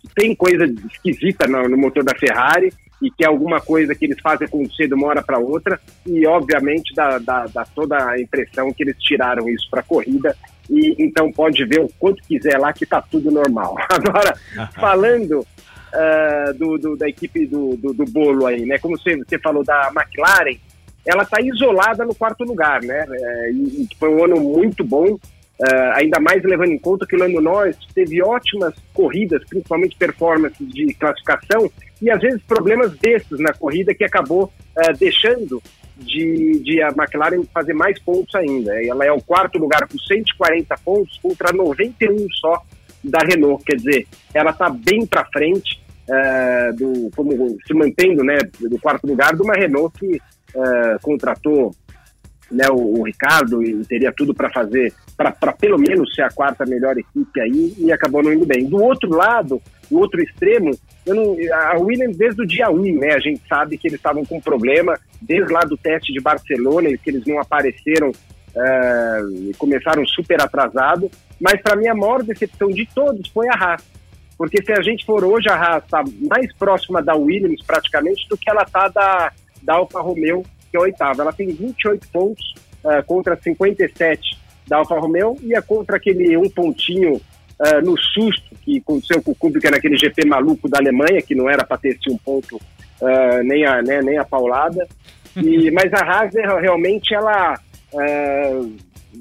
[0.00, 4.04] que tem coisa esquisita no, no, motor da Ferrari e que é alguma coisa que
[4.04, 8.20] eles fazem acontecer de uma hora para outra e, obviamente, dá, dá, dá, toda a
[8.20, 10.36] impressão que eles tiraram isso para a corrida
[10.68, 13.76] e então pode ver o quanto quiser lá que está tudo normal.
[13.88, 14.36] Agora,
[14.74, 15.46] falando
[15.92, 18.78] uh, do, do, da equipe do, do, do, bolo aí, né?
[18.78, 20.58] Como você, você falou da McLaren,
[21.06, 23.04] ela está isolada no quarto lugar, né?
[23.10, 27.18] É, e, foi um ano muito bom, uh, ainda mais levando em conta que o
[27.18, 31.70] Lando Norris teve ótimas corridas, principalmente performance de classificação,
[32.00, 35.62] e às vezes problemas desses na corrida que acabou uh, deixando
[35.96, 38.72] de, de, a McLaren fazer mais pontos ainda.
[38.84, 42.62] Ela é o quarto lugar com 140 pontos contra 91 só
[43.02, 43.64] da Renault.
[43.64, 49.06] Quer dizer, ela está bem para frente, uh, do, como se mantendo né, do quarto
[49.06, 51.74] lugar de uma Renault que uh, contratou
[52.50, 56.64] né, o, o, Ricardo e teria tudo para fazer, para pelo menos ser a quarta
[56.64, 58.64] melhor equipe aí e acabou não indo bem.
[58.64, 60.70] Do outro lado, do outro extremo,
[61.06, 64.40] não, a Williams desde o dia 1, né, a gente sabe que eles estavam com
[64.40, 68.12] problema, desde lá do teste de Barcelona, que eles não apareceram
[68.54, 73.82] uh, começaram super atrasado, mas para mim a maior decepção de todos foi a Haas.
[74.36, 78.36] Porque se a gente for hoje, a Haas está mais próxima da Williams praticamente do
[78.36, 79.32] que ela está da,
[79.62, 81.22] da Alfa Romeo, que é a oitava.
[81.22, 86.48] Ela tem 28 pontos uh, contra 57 da Alfa Romeo e é contra aquele um
[86.48, 91.34] pontinho uh, no susto que aconteceu com o Kubica naquele GP maluco da Alemanha, que
[91.34, 94.86] não era para ter esse um ponto uh, nem, a, né, nem a paulada.
[95.36, 97.58] E, mas a Haas realmente ela
[97.92, 98.76] uh,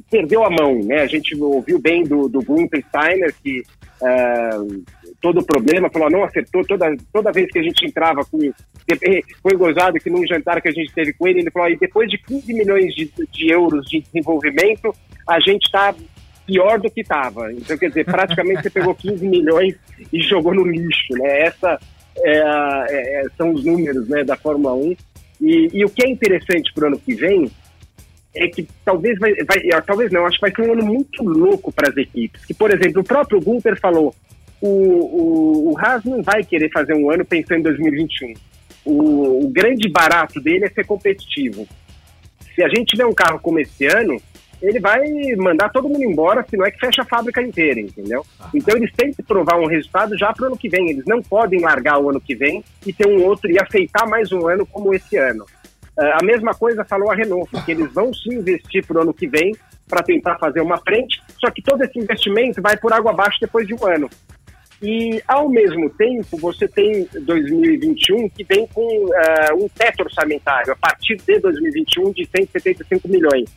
[0.10, 1.02] perdeu a mão, né?
[1.02, 3.64] A gente ouviu bem do, do Gunther Steiner que
[4.02, 4.84] uh,
[5.22, 8.40] todo o problema, falou, não acertou toda, toda vez que a gente entrava com.
[9.42, 12.10] Foi gozado que num jantar que a gente teve com ele, ele falou: e depois
[12.10, 14.94] de 15 milhões de, de euros de desenvolvimento,
[15.28, 15.94] a gente está
[16.46, 17.52] pior do que estava.
[17.52, 19.76] Então, quer dizer, praticamente você pegou 15 milhões
[20.14, 21.42] e jogou no lixo, né?
[21.42, 21.78] Essa
[22.20, 24.96] é, é, são os números né, da Fórmula 1.
[25.42, 27.52] E, e o que é interessante para o ano que vem
[28.36, 31.24] é que talvez vai, vai, é, talvez não, acho que vai ser um ano muito
[31.24, 32.46] louco para as equipes.
[32.46, 34.14] Que, por exemplo, o próprio Gunter falou,
[34.62, 38.34] o, o, o Haas não vai querer fazer um ano pensando em 2021.
[38.86, 41.68] O, o grande barato dele é ser competitivo.
[42.56, 44.20] Se a gente tiver um carro como esse ano,
[44.62, 45.02] ele vai
[45.38, 48.26] mandar todo mundo embora, se não é que fecha a fábrica inteira, entendeu?
[48.40, 48.50] Ah.
[48.54, 50.90] Então eles têm que provar um resultado já para o ano que vem.
[50.90, 54.32] Eles não podem largar o ano que vem e ter um outro e aceitar mais
[54.32, 55.46] um ano como esse ano.
[55.98, 59.14] Uh, a mesma coisa falou a Renault, porque eles vão se investir para o ano
[59.14, 59.56] que vem
[59.88, 63.66] para tentar fazer uma frente, só que todo esse investimento vai por água abaixo depois
[63.66, 64.10] de um ano.
[64.82, 70.76] E, ao mesmo tempo, você tem 2021 que vem com uh, um teto orçamentário, a
[70.76, 73.50] partir de 2021, de 175 milhões.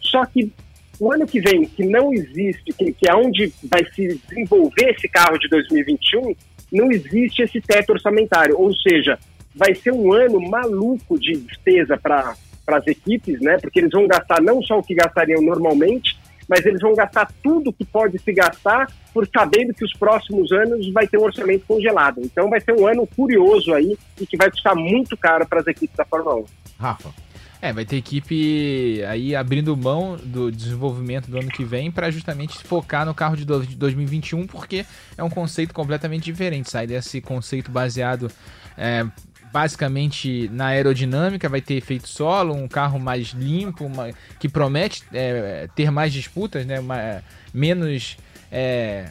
[0.00, 0.50] Só que
[0.98, 5.08] o ano que vem, que não existe, que, que é onde vai se desenvolver esse
[5.08, 6.34] carro de 2021,
[6.72, 8.58] não existe esse teto orçamentário.
[8.58, 9.18] Ou seja,
[9.54, 12.34] vai ser um ano maluco de despesa para
[12.66, 13.56] as equipes, né?
[13.60, 17.72] Porque eles vão gastar não só o que gastariam normalmente, mas eles vão gastar tudo
[17.72, 22.20] que pode se gastar por sabendo que os próximos anos vai ter um orçamento congelado.
[22.22, 25.66] Então vai ser um ano curioso aí e que vai custar muito caro para as
[25.66, 26.44] equipes da Fórmula 1.
[26.78, 27.24] Rafa.
[27.62, 32.58] É, vai ter equipe aí abrindo mão do desenvolvimento do ano que vem para justamente
[32.58, 34.84] focar no carro de 2021, porque
[35.16, 36.70] é um conceito completamente diferente.
[36.70, 38.30] Sai desse conceito baseado
[38.76, 39.06] é,
[39.54, 45.68] basicamente na aerodinâmica, vai ter efeito solo, um carro mais limpo, uma, que promete é,
[45.76, 48.16] ter mais disputas, né, uma, menos
[48.50, 49.10] é,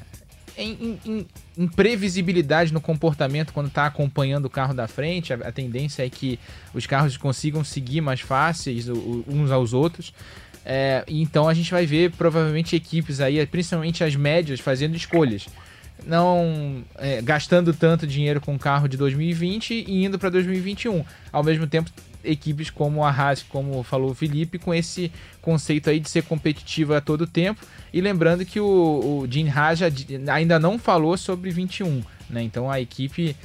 [0.57, 1.27] em, em,
[1.57, 5.31] em, previsibilidade no comportamento quando está acompanhando o carro da frente.
[5.31, 6.37] A, a, tendência é que
[6.73, 10.13] os carros consigam seguir mais fáceis uns aos outros.
[10.65, 15.47] É, então a gente vai ver provavelmente equipes aí, principalmente as médias, fazendo escolhas
[16.05, 21.03] não é, gastando tanto dinheiro com o carro de 2020 e indo para 2021.
[21.31, 21.89] Ao mesmo tempo,
[22.23, 25.11] equipes como a Haas, como falou o Felipe, com esse
[25.41, 27.61] conceito aí de ser competitiva a todo tempo.
[27.91, 29.79] E lembrando que o, o Haas
[30.31, 32.41] ainda não falou sobre 21, né?
[32.41, 33.35] Então a equipe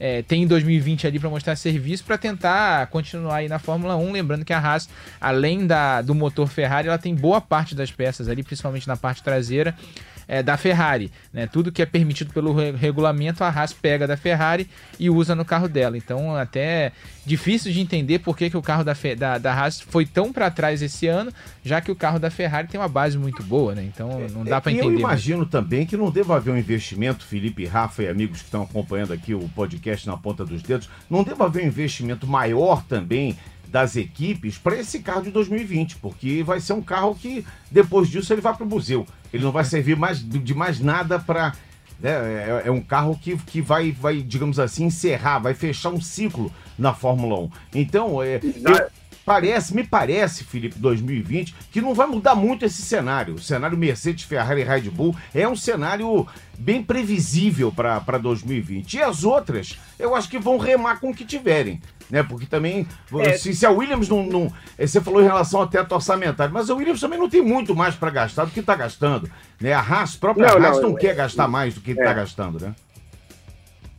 [0.00, 4.12] é, tem 2020 ali para mostrar serviço para tentar continuar aí na Fórmula 1.
[4.12, 4.88] Lembrando que a Haas,
[5.20, 9.22] além da, do motor Ferrari, ela tem boa parte das peças ali, principalmente na parte
[9.22, 9.74] traseira
[10.28, 11.10] é, da Ferrari.
[11.32, 11.46] Né?
[11.46, 14.68] Tudo que é permitido pelo regulamento, a Haas pega da Ferrari
[15.00, 15.96] e usa no carro dela.
[15.96, 16.92] Então, até
[17.24, 20.50] difícil de entender por que, que o carro da, da, da Haas foi tão para
[20.50, 21.32] trás esse ano,
[21.64, 23.82] já que o carro da Ferrari tem uma base muito boa, né?
[23.82, 24.86] Então, não dá para entender.
[24.86, 25.50] Eu imagino muito.
[25.50, 29.34] também que não deva haver um investimento, Felipe, Rafa e amigos que estão acompanhando aqui
[29.34, 33.36] o podcast na ponta dos dedos, não deva haver um investimento maior também
[33.70, 38.32] das equipes para esse carro de 2020, porque vai ser um carro que depois disso
[38.32, 39.06] ele vai para o museu.
[39.32, 41.54] Ele não vai servir mais de mais nada para
[42.00, 46.00] né, é, é, um carro que, que vai, vai, digamos assim, encerrar, vai fechar um
[46.00, 47.50] ciclo na Fórmula 1.
[47.74, 48.88] Então, é, eu,
[49.24, 53.34] parece, me parece, Felipe, 2020, que não vai mudar muito esse cenário.
[53.34, 56.26] O cenário Mercedes, Ferrari e Red Bull é um cenário
[56.58, 58.94] bem previsível para 2020.
[58.94, 62.22] E as outras, eu acho que vão remar com o que tiverem né?
[62.22, 62.86] Porque também,
[63.20, 63.32] é.
[63.36, 66.70] se, se, a Williams não, não, eh, Você falou em relação ao teto orçamentário, mas
[66.70, 69.30] a Williams também não tem muito mais para gastar do que está gastando.
[69.60, 69.72] Né?
[69.72, 72.10] A Haas, a própria não, Haas não, não é, quer gastar mais do que está
[72.10, 72.14] é.
[72.14, 72.74] gastando, né?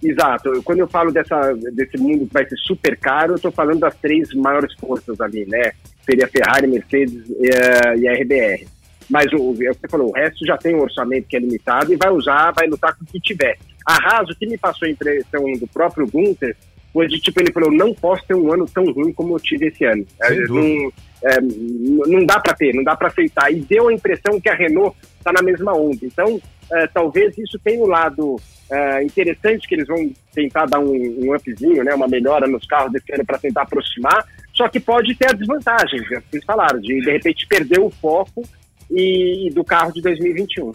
[0.02, 0.62] Exato.
[0.63, 3.95] Quando eu falo dessa, desse mundo que vai ser super caro, eu estou falando das
[3.98, 5.74] três maiores forças ali, né?
[6.06, 8.67] Seria Ferrari, Mercedes e a, e a RBR.
[9.10, 11.98] Mas o, é você falou, o resto já tem um orçamento que é limitado e
[11.98, 13.58] vai usar, vai lutar com o que tiver.
[13.86, 16.56] A Haas, o que me passou a impressão do próprio Gunther
[16.93, 19.67] foi de tipo, ele falou, não posso ter um ano tão ruim como eu tive
[19.67, 20.06] esse ano.
[20.21, 20.91] É, não,
[21.23, 23.52] é, não dá para ter, não dá para aceitar.
[23.52, 25.99] E deu a impressão que a Renault está na mesma onda.
[26.04, 28.38] Então, é, talvez isso tenha um lado
[28.71, 32.91] é, interessante que eles vão tentar dar um, um upzinho, né, uma melhora nos carros
[32.91, 36.99] desse ano para tentar aproximar, só que pode ter a desvantagem, já vocês falaram, de
[36.99, 38.43] de repente perder o foco
[38.91, 40.71] e, do carro de 2021.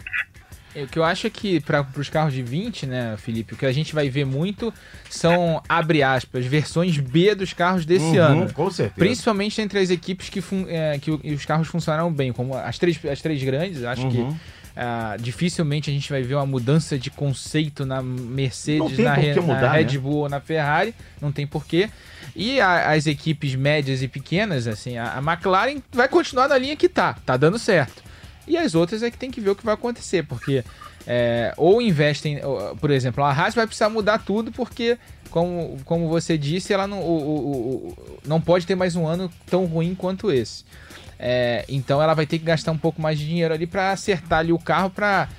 [0.83, 3.65] O que eu acho é que para os carros de 20, né, Felipe, o que
[3.65, 4.73] a gente vai ver muito
[5.09, 8.53] são, abre aspas, versões B dos carros desse uhum, ano.
[8.53, 8.95] Com certeza.
[8.97, 13.21] Principalmente entre as equipes que, é, que os carros funcionaram bem, como as três, as
[13.21, 14.33] três grandes, acho uhum.
[14.33, 14.55] que.
[14.75, 19.61] Uh, dificilmente a gente vai ver uma mudança de conceito na Mercedes, na, Re mudar,
[19.61, 19.97] na, Red né?
[19.97, 21.89] Bull ou na Ferrari, não tem porquê.
[22.35, 26.75] E a, as equipes médias e pequenas, assim, a, a McLaren vai continuar na linha
[26.75, 28.03] que tá, tá dando certo.
[28.47, 30.63] E as outras é que tem que ver o que vai acontecer, porque
[31.07, 32.39] é, ou investem,
[32.79, 34.97] por exemplo, a Haas vai precisar mudar tudo porque,
[35.29, 39.31] como, como você disse, ela não, o, o, o, não pode ter mais um ano
[39.45, 40.63] tão ruim quanto esse.
[41.17, 44.39] É, então ela vai ter que gastar um pouco mais de dinheiro ali para acertar
[44.39, 45.29] ali o carro para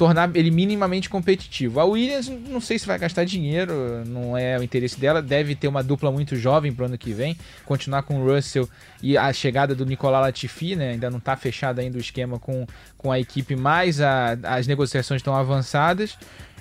[0.00, 1.78] tornar ele minimamente competitivo.
[1.78, 5.68] A Williams, não sei se vai gastar dinheiro, não é o interesse dela, deve ter
[5.68, 7.36] uma dupla muito jovem para o ano que vem,
[7.66, 8.66] continuar com o Russell
[9.02, 10.92] e a chegada do Nicolas Latifi, né?
[10.92, 15.18] Ainda não está fechado ainda o esquema com, com a equipe, mas a, as negociações
[15.18, 16.16] estão avançadas.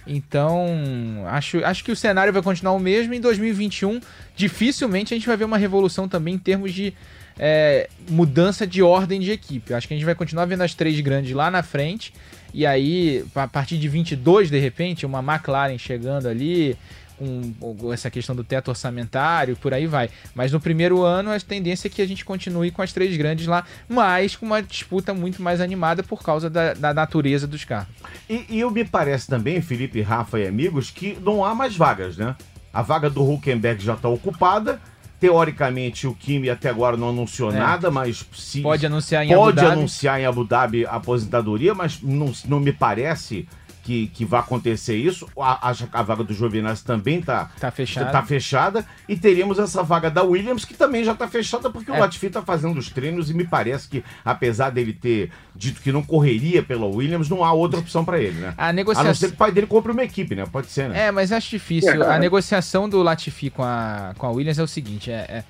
[0.06, 3.13] Então, acho, acho que o cenário vai continuar o mesmo.
[3.13, 4.02] Em 2021,
[4.36, 6.93] dificilmente a gente vai ver uma revolução também em termos de
[7.39, 9.71] é, mudança de ordem de equipe.
[9.71, 12.13] Eu acho que a gente vai continuar vendo as três grandes lá na frente.
[12.54, 16.78] E aí, a partir de 22, de repente, uma McLaren chegando ali,
[17.19, 20.10] com essa questão do teto orçamentário, por aí vai.
[20.34, 23.45] Mas no primeiro ano, a tendência é que a gente continue com as três grandes
[23.45, 27.93] lá, mas com uma disputa muito mais animada por causa da, da natureza dos carros.
[28.30, 32.17] E, e eu me parece também, Felipe, Rafa e amigos, que não há mais vagas,
[32.17, 32.36] né?
[32.73, 34.80] A vaga do Huckenberg já está ocupada.
[35.19, 37.60] Teoricamente, o Kimi até agora não anunciou é.
[37.60, 39.79] nada, mas se pode anunciar em pode Abu Dhabi.
[39.79, 43.47] anunciar em Abu Dhabi a aposentadoria, mas não, não me parece
[43.89, 45.28] que, que vai acontecer isso.
[45.36, 48.12] A, a, a vaga do Giovinazzi também está tá fechada.
[48.12, 48.86] tá fechada.
[49.08, 51.95] E teríamos essa vaga da Williams, que também já está fechada, porque é.
[51.95, 55.91] o Latifi está fazendo os treinos e me parece que, apesar dele ter dito que
[55.91, 58.54] não correria pela Williams, não há outra opção para ele, né?
[58.56, 59.06] A negociação...
[59.06, 60.45] A não ser que o pai dele compre uma equipe, né?
[60.45, 61.08] Pode ser, né?
[61.08, 62.04] É, mas acho difícil.
[62.08, 65.15] A negociação do Latifi com a, com a Williams é o seguinte, é...
[65.28, 65.43] é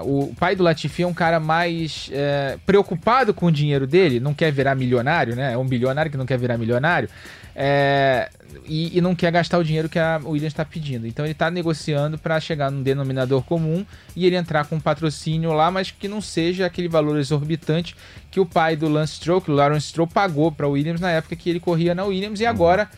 [0.00, 4.32] o pai do Latifi é um cara mais é, preocupado com o dinheiro dele, não
[4.32, 5.52] quer virar milionário, né?
[5.52, 7.10] É um bilionário que não quer virar milionário.
[7.54, 8.30] É,
[8.66, 11.06] e, e, não quer gastar o dinheiro que a Williams está pedindo.
[11.06, 13.84] Então ele está negociando para chegar num denominador comum
[14.16, 17.94] e ele entrar com um patrocínio lá, mas que não seja aquele valor exorbitante
[18.30, 21.10] que o pai do Lance Stroll, que o Lawrence Stroll, pagou para a Williams na
[21.10, 22.88] época que ele corria na Williams e agora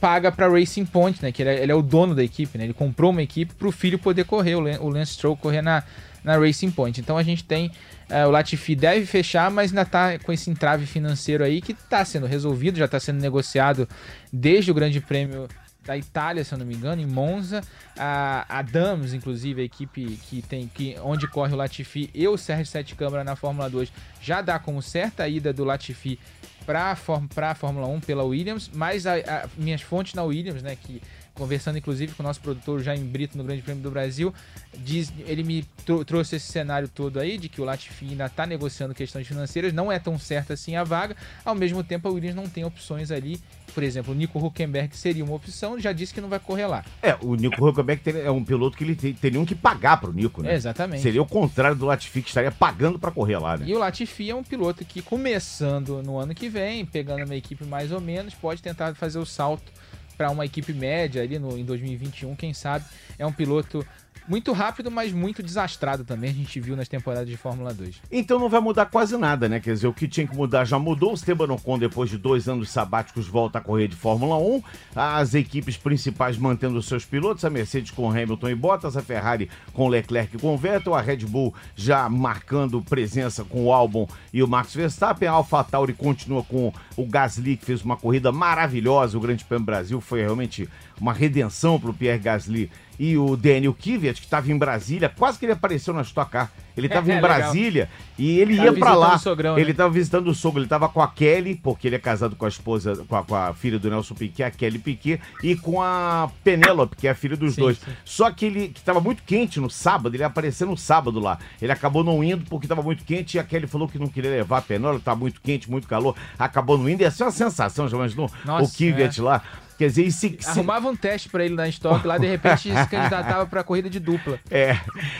[0.00, 1.32] paga para Racing Point, né?
[1.32, 2.64] Que ele é, ele é, o dono da equipe, né?
[2.64, 5.82] Ele comprou uma equipe para o filho poder correr, o Lance Stroll correr na,
[6.22, 7.00] na Racing Point.
[7.00, 7.70] Então a gente tem
[8.08, 12.04] é, o Latifi deve fechar, mas ainda está com esse entrave financeiro aí que está
[12.04, 13.88] sendo resolvido, já está sendo negociado
[14.32, 15.48] desde o Grande Prêmio
[15.84, 17.62] da Itália, se eu não me engano, em Monza.
[17.96, 22.36] A, a Dams, inclusive, a equipe que tem que onde corre o Latifi e o
[22.36, 26.18] Sérgio Sete Câmara na Fórmula 2, já dá como certa a ida do Latifi
[26.64, 31.02] para a Fórmula 1 pela Williams, mas a, a, minhas fontes na Williams, né, que
[31.34, 34.32] conversando inclusive com o nosso produtor Jaime Brito no Grande Prêmio do Brasil,
[34.78, 35.66] diz, ele me
[36.06, 39.90] trouxe esse cenário todo aí de que o Latifi ainda está negociando questões financeiras, não
[39.90, 43.40] é tão certa assim a vaga, ao mesmo tempo a Williams não tem opções ali,
[43.74, 46.84] por exemplo, o Nico Huckenberg seria uma opção, já disse que não vai correr lá.
[47.02, 50.42] É, o Nico Huckenberg é um piloto que ele teriam que pagar para o Nico,
[50.42, 50.52] né?
[50.52, 51.02] É, exatamente.
[51.02, 53.66] Seria o contrário do Latifi, que estaria pagando para correr lá, né?
[53.66, 57.64] E o Latifi é um piloto que começando no ano que vem, pegando uma equipe
[57.64, 59.72] mais ou menos, pode tentar fazer o salto
[60.16, 62.84] para uma equipe média ali no, em 2021, quem sabe.
[63.18, 63.86] É um piloto
[64.26, 68.02] muito rápido, mas muito desastrado também, a gente viu nas temporadas de Fórmula 2.
[68.10, 69.60] Então não vai mudar quase nada, né?
[69.60, 71.12] Quer dizer, o que tinha que mudar já mudou.
[71.12, 74.62] O Esteban Ocon, depois de dois anos sabáticos, volta a correr de Fórmula 1.
[74.94, 79.88] As equipes principais mantendo seus pilotos, a Mercedes com Hamilton e Bottas, a Ferrari com
[79.88, 84.48] Leclerc e com Vettel, a Red Bull já marcando presença com o Albon e o
[84.48, 89.44] Max Verstappen, a AlphaTauri continua com o Gasly, que fez uma corrida maravilhosa, o Grande
[89.44, 90.68] Prêmio Brasil foi realmente
[91.00, 95.38] uma redenção para o Pierre Gasly e o Daniel Kvyat, que estava em Brasília, quase
[95.38, 96.50] que ele apareceu na Stock Car.
[96.76, 97.90] Ele estava é, em é, Brasília legal.
[98.18, 99.18] e ele ia para lá.
[99.18, 99.94] Sogrão, ele estava né?
[99.94, 103.04] visitando o sogro, ele estava com a Kelly, porque ele é casado com a esposa,
[103.08, 106.96] com a, com a filha do Nelson Piquet, a Kelly Piquet, e com a Penélope,
[106.96, 107.78] que é a filha dos sim, dois.
[107.78, 107.92] Sim.
[108.04, 111.38] Só que ele que estava muito quente no sábado, ele apareceu no sábado lá.
[111.60, 114.30] Ele acabou não indo porque estava muito quente e a Kelly falou que não queria
[114.30, 117.02] levar a Penélope, estava muito quente, muito calor, acabou não indo.
[117.02, 118.30] E essa é uma sensação, já imaginou?
[118.44, 119.22] Nossa, o Kvyat é.
[119.22, 119.42] lá.
[119.76, 120.48] Quer dizer, se, se...
[120.50, 123.98] Arrumava um teste para ele na estoque, lá de repente se candidatava para corrida de
[123.98, 124.38] dupla.
[124.50, 124.78] É.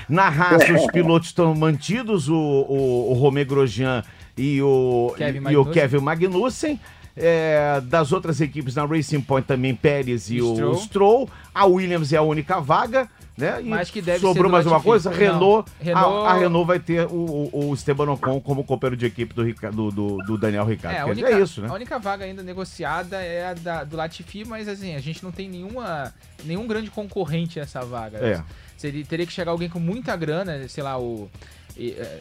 [0.08, 4.04] Na raça, os pilotos estão mantidos, o, o, o Romé Grosjean
[4.36, 6.80] e o, Kevin e o Kevin Magnussen.
[7.16, 10.70] É, das outras equipes na Racing Point também Pérez e Stroll.
[10.70, 11.30] o Stroll.
[11.54, 13.08] A Williams é a única vaga.
[13.36, 13.62] Né?
[13.62, 15.10] E Mas que deve sobrou mais uma coisa?
[15.10, 16.26] Renault, Renault...
[16.26, 19.44] A, a, Renault vai ter o, o, o Esteban Ocon como companheiro de equipe do,
[19.72, 20.98] do, do, do Daniel Ricciardo.
[20.98, 21.68] É, única, é isso, né?
[21.68, 25.32] A única vaga ainda negociada é a da, do Latifi, mas assim, a gente não
[25.32, 28.18] tem nenhuma, nenhum grande concorrente nessa vaga.
[28.18, 28.42] É.
[28.76, 31.28] Seria, teria que chegar alguém com muita grana, sei lá, o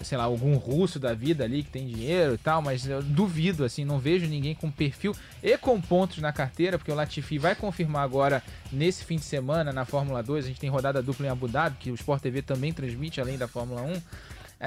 [0.03, 3.63] sei lá, algum russo da vida ali que tem dinheiro e tal, mas eu duvido,
[3.63, 7.55] assim, não vejo ninguém com perfil e com pontos na carteira, porque o Latifi vai
[7.55, 11.29] confirmar agora nesse fim de semana na Fórmula 2, a gente tem rodada dupla em
[11.29, 14.01] Abu Dhabi, que o Sport TV também transmite além da Fórmula 1.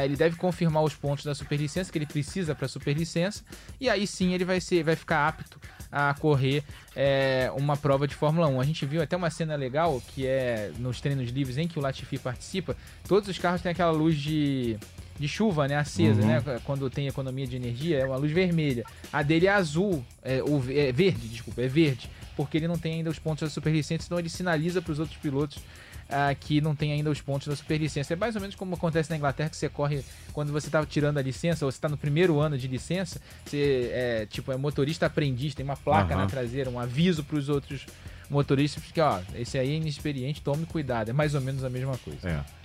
[0.04, 3.42] Ele deve confirmar os pontos da superlicença que ele precisa para a superlicença
[3.80, 6.62] e aí sim ele vai ser, vai ficar apto a correr
[6.94, 8.61] é, uma prova de Fórmula 1.
[8.61, 11.82] A gente viu até uma cena legal que é nos treinos livres em que o
[11.82, 12.76] Latifi participa.
[13.06, 14.76] Todos os carros têm aquela luz de,
[15.18, 16.26] de chuva, né, acesa, uhum.
[16.26, 16.42] né?
[16.64, 18.84] Quando tem economia de energia, é uma luz vermelha.
[19.12, 22.94] A dele é azul, é, o, é verde, desculpa, é verde, porque ele não tem
[22.94, 25.59] ainda os pontos da superlicença, então ele sinaliza para os outros pilotos
[26.09, 28.12] uh, que não tem ainda os pontos da superlicença.
[28.12, 31.18] É mais ou menos como acontece na Inglaterra, que você corre quando você está tirando
[31.18, 35.07] a licença, ou você está no primeiro ano de licença, você é tipo é motorista
[35.07, 36.20] aprendiz, tem uma placa uhum.
[36.20, 37.86] na traseira, um aviso para os outros
[38.28, 41.11] motoristas, que ó, esse aí é inexperiente, tome cuidado.
[41.11, 42.28] É mais ou menos a mesma coisa.
[42.28, 42.57] É.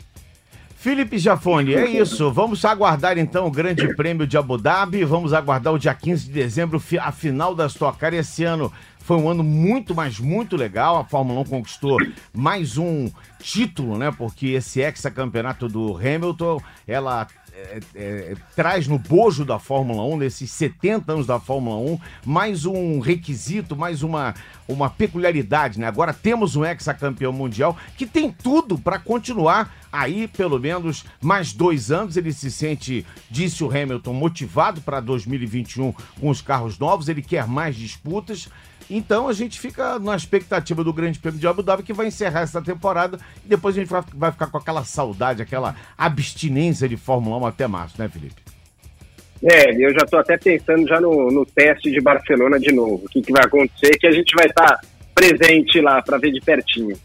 [0.81, 2.31] Felipe Jafone, é isso.
[2.31, 5.05] Vamos aguardar então o Grande Prêmio de Abu Dhabi.
[5.05, 8.15] Vamos aguardar o dia 15 de dezembro, a final da Stock Car.
[8.15, 8.73] Esse ano
[9.03, 10.97] foi um ano muito, mas muito legal.
[10.97, 11.97] A Fórmula 1 conquistou
[12.33, 14.11] mais um título, né?
[14.11, 20.51] Porque esse ex-campeonato do Hamilton, ela é, é, traz no bojo da Fórmula 1, nesses
[20.51, 24.33] 70 anos da Fórmula 1, mais um requisito, mais uma,
[24.67, 25.87] uma peculiaridade, né?
[25.87, 31.91] Agora temos um ex-campeão mundial que tem tudo para continuar aí pelo menos mais dois
[31.91, 32.15] anos.
[32.15, 37.47] Ele se sente, disse o Hamilton, motivado para 2021 com os carros novos, ele quer
[37.47, 38.47] mais disputas.
[38.93, 42.41] Então a gente fica na expectativa do Grande Prêmio de Abu Dhabi que vai encerrar
[42.41, 47.37] essa temporada e depois a gente vai, ficar com aquela saudade, aquela abstinência de Fórmula
[47.37, 48.41] 1 até março, né, Felipe?
[49.43, 53.05] É, eu já estou até pensando já no, no, teste de Barcelona de novo.
[53.05, 54.81] O que, que vai acontecer, que a gente vai estar tá
[55.15, 56.95] presente lá para ver de pertinho.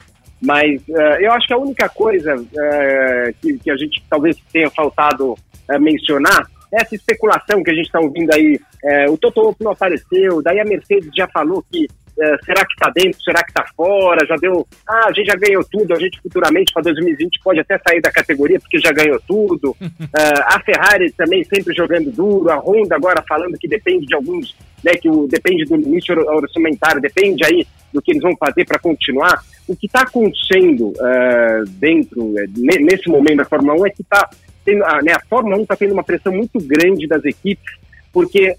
[0.42, 4.68] Mas uh, eu acho que a única coisa uh, que, que, a gente talvez tenha
[4.70, 9.62] faltado uh, mencionar essa especulação que a gente está ouvindo aí, é, o Toto Wolff
[9.62, 11.86] não apareceu, daí a Mercedes já falou que
[12.18, 15.36] é, será que está dentro, será que está fora, já deu, ah, a gente já
[15.36, 19.20] ganhou tudo, a gente futuramente para 2020 pode até sair da categoria porque já ganhou
[19.28, 24.14] tudo, é, a Ferrari também sempre jogando duro, a Honda agora falando que depende de
[24.14, 28.64] alguns, né, que o, depende do limite orçamentário, depende aí do que eles vão fazer
[28.64, 29.42] para continuar.
[29.68, 34.28] O que está acontecendo uh, dentro, nesse momento da Fórmula 1 é que está
[34.66, 37.74] tendo, a, né, a Fórmula 1 está tendo uma pressão muito grande das equipes,
[38.12, 38.54] porque uh,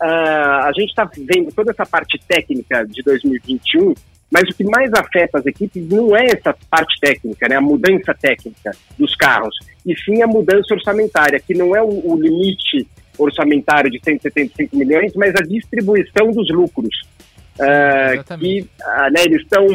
[0.64, 3.93] a gente está vendo toda essa parte técnica de 2021,
[4.32, 8.14] mas o que mais afeta as equipes não é essa parte técnica, né, a mudança
[8.20, 9.55] técnica dos carros,
[9.86, 12.88] e sim a mudança orçamentária, que não é o, o limite
[13.18, 16.95] orçamentário de 175 milhões, mas a distribuição dos lucros.
[17.60, 19.66] Uh, que uh, né, eles estão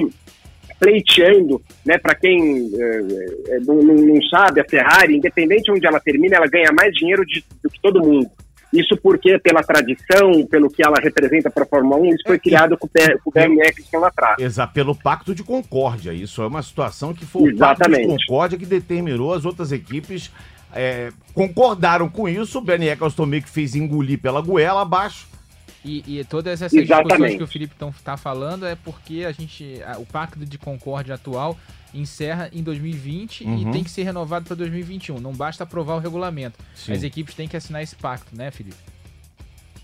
[0.83, 6.49] pleiteando, né, para quem uh, não, não, sabe, a Ferrari, independente onde ela termina, ela
[6.49, 8.29] ganha mais dinheiro de, do que todo mundo.
[8.73, 12.39] Isso porque, pela tradição, pelo que ela representa para a Fórmula 1, isso foi é,
[12.39, 14.41] criado com, com o BME que lá atrás.
[14.41, 16.13] Exato, pelo Pacto de Concórdia.
[16.13, 18.07] Isso é uma situação que foi Exatamente.
[18.07, 20.33] o Pacto de Concórdia que determinou as outras equipes
[20.75, 22.59] é, concordaram com isso.
[22.59, 25.32] O BNE Eccleston fez engolir pela goela abaixo
[25.85, 27.09] e, e todas essas Exatamente.
[27.09, 31.17] discussões que o Felipe está falando é porque a gente, a, o Pacto de Concórdia
[31.17, 31.59] atual
[31.95, 33.59] encerra em 2020 uhum.
[33.59, 35.21] e tem que ser renovado para 2021.
[35.21, 36.59] Não basta aprovar o regulamento.
[36.75, 36.93] Sim.
[36.93, 38.77] As equipes têm que assinar esse pacto, né, Felipe?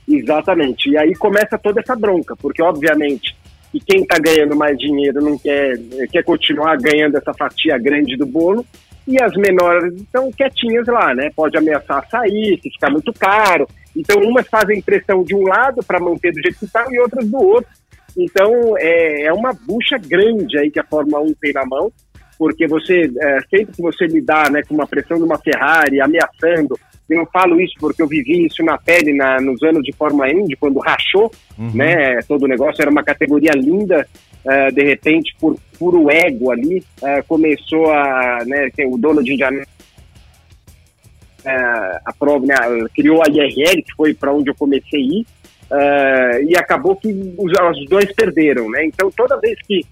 [0.08, 0.88] Exatamente.
[0.88, 3.36] E aí começa toda essa bronca, porque obviamente
[3.70, 5.76] que quem está ganhando mais dinheiro não quer,
[6.10, 8.64] quer continuar ganhando essa fatia grande do bolo,
[9.08, 11.30] e as menores estão quietinhas lá, né?
[11.34, 13.66] Pode ameaçar sair, se ficar muito caro.
[13.96, 17.26] Então, umas fazem pressão de um lado para manter do jeito que está e outras
[17.26, 17.70] do outro.
[18.14, 21.90] Então, é, é uma bucha grande aí que a Fórmula 1 tem na mão,
[22.38, 26.78] porque você, é, sempre que você lidar né, com uma pressão de uma Ferrari, ameaçando,
[27.08, 30.30] eu não falo isso porque eu vivi isso na pele na, nos anos de Fórmula
[30.30, 31.70] Indy, quando rachou, uhum.
[31.74, 34.06] né, todo o negócio, era uma categoria linda,
[34.44, 39.62] uh, de repente, por puro ego ali, uh, começou a, né, o dono de Indiana
[41.44, 42.54] uh, a prova, né,
[42.94, 45.26] criou a IRL, que foi para onde eu comecei a ir,
[46.48, 49.84] e acabou que os, os, dois perderam, né, então toda vez que,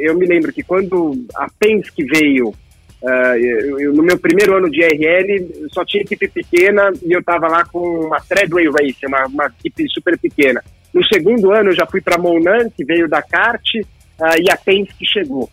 [0.00, 2.54] eu me lembro que quando a Penske veio,
[3.02, 7.48] eu, eu, no meu primeiro ano de IRL, só tinha equipe pequena e eu estava
[7.48, 10.62] lá com uma Treadway Race, uma, uma equipe super pequena.
[10.92, 14.56] No segundo ano eu já fui para Monan, que veio da kart, uh, e a
[14.56, 15.48] Penske chegou,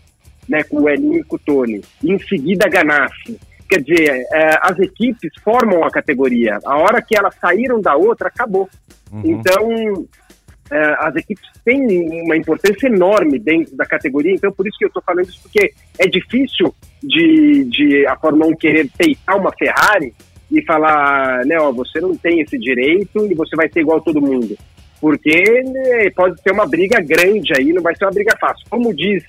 [0.49, 1.81] né, com o Elinho e com o Tony.
[2.03, 3.39] E em seguida a Ganassi.
[3.69, 6.57] Quer dizer, uh, as equipes formam a categoria.
[6.65, 8.67] A hora que elas saíram da outra, acabou.
[9.11, 9.21] Uhum.
[9.25, 14.33] Então, uh, as equipes têm uma importância enorme dentro da categoria.
[14.33, 16.73] Então, por isso que eu estou falando isso, porque é difícil
[17.03, 20.15] de, de a Fórmula 1 querer peitar uma Ferrari
[20.49, 24.01] e falar, né, ó, você não tem esse direito e você vai ser igual a
[24.01, 24.57] todo mundo
[24.99, 28.65] porque né, pode ser uma briga grande aí, não vai ser uma briga fácil.
[28.69, 29.23] Como diz,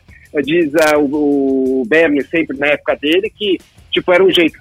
[0.45, 3.59] diz uh, o, Bernie sempre na época dele, que
[3.91, 4.59] tipo era um jeito,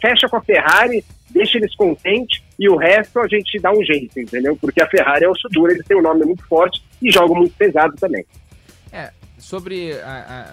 [0.00, 4.18] fecha com a Ferrari, deixa eles contentes e o resto a gente dá um jeito,
[4.18, 4.56] entendeu?
[4.60, 7.54] Porque a Ferrari é o duro, eles têm um nome muito forte e jogam muito
[7.56, 8.24] pesado também.
[8.92, 9.10] É,
[9.40, 9.92] sobre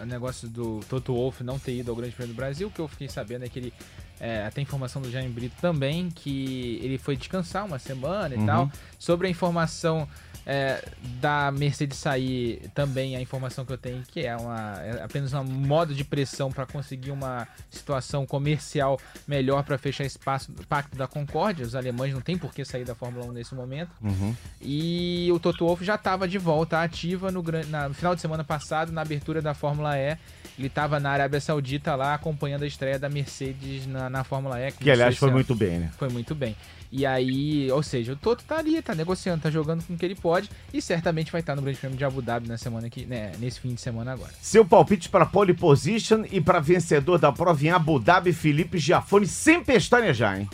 [0.01, 2.79] o negócio do Toto Wolff não ter ido ao Grande Prêmio do Brasil, o que
[2.79, 3.73] eu fiquei sabendo é que ele
[4.19, 8.45] é, até informação do Jaime Brito também, que ele foi descansar uma semana e uhum.
[8.45, 8.71] tal.
[8.97, 10.07] Sobre a informação
[10.49, 10.81] é,
[11.19, 15.43] da Mercedes sair também a informação que eu tenho que é, uma, é apenas um
[15.43, 21.05] modo de pressão para conseguir uma situação comercial melhor para fechar espaço do Pacto da
[21.05, 21.65] Concórdia.
[21.65, 23.91] Os alemães não têm por que sair da Fórmula 1 nesse momento.
[24.01, 24.33] Uhum.
[24.61, 28.45] E o Toto Wolff já estava de volta ativa no, na, no final de semana
[28.45, 30.17] passado, na abertura da Fórmula E.
[30.57, 34.71] Ele estava na Arábia Saudita lá acompanhando a estreia da Mercedes na, na Fórmula E.
[34.71, 35.91] Que, que aliás foi muito bem, né?
[35.97, 36.55] Foi muito bem.
[36.91, 40.05] E aí, ou seja, o Toto tá ali, tá negociando, tá jogando com o que
[40.05, 43.05] ele pode e certamente vai estar no Grande Prêmio de Abu Dhabi na semana que,
[43.05, 44.31] né, nesse fim de semana agora.
[44.41, 49.27] Seu palpite para pole position e para vencedor da prova em Abu Dhabi, Felipe Giafone,
[49.27, 50.49] sem pestanejar, hein?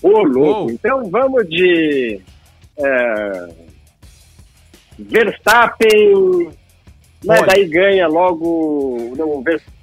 [0.00, 0.66] Ô, louco.
[0.66, 0.70] Oh.
[0.70, 2.20] Então vamos de
[2.78, 3.48] é,
[4.98, 6.50] Verstappen,
[7.24, 9.74] mas né, daí ganha logo não, Verstappen.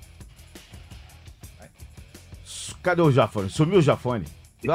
[2.82, 3.48] Cadê o Jafone?
[3.48, 4.26] Sumiu o Jafone?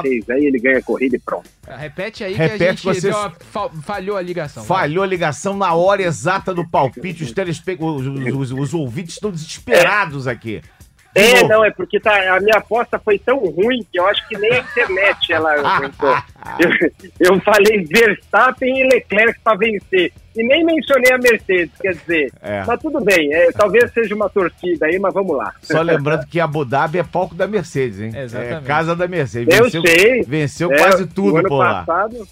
[0.02, 1.48] Fez, aí ele ganha a corrida e pronto.
[1.66, 3.10] Ah, repete aí Repete que a gente você...
[3.10, 4.64] uma, falhou a ligação.
[4.64, 5.08] Falhou vai.
[5.08, 7.24] a ligação na hora exata do palpite.
[7.24, 7.76] Os, telespe...
[7.78, 10.62] os, os, os, os ouvintes estão desesperados aqui.
[11.16, 14.36] É, não, é porque tá, a minha aposta foi tão ruim que eu acho que
[14.36, 16.16] nem a internet ela aguentou.
[16.58, 20.12] eu, eu falei Verstappen e Leclerc para vencer.
[20.36, 22.30] E nem mencionei a Mercedes, quer dizer.
[22.42, 22.62] É.
[22.66, 25.54] Mas tudo bem, é, talvez seja uma torcida aí, mas vamos lá.
[25.62, 28.12] Só lembrando que Abu Dhabi é palco da Mercedes, hein?
[28.14, 28.64] Exatamente.
[28.64, 29.58] É casa da Mercedes.
[29.58, 30.22] Venceu, eu sei.
[30.24, 31.84] Venceu é, quase tudo por lá.
[31.84, 32.28] Passado,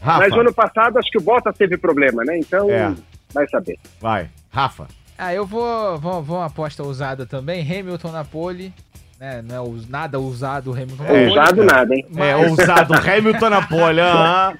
[0.00, 0.18] Rafa.
[0.18, 2.36] Mas o ano passado acho que o Bottas teve problema, né?
[2.36, 2.92] Então, é.
[3.32, 3.78] vai saber.
[4.00, 4.28] Vai.
[4.50, 4.88] Rafa.
[5.16, 7.62] Ah, eu vou, vou, vou uma aposta ousada também.
[7.62, 8.72] Hamilton na pole.
[9.20, 11.04] É, não é nada ousado o Hamilton.
[11.04, 12.06] É, ousado nada, hein?
[12.16, 14.00] É, ousado Hamilton na pole.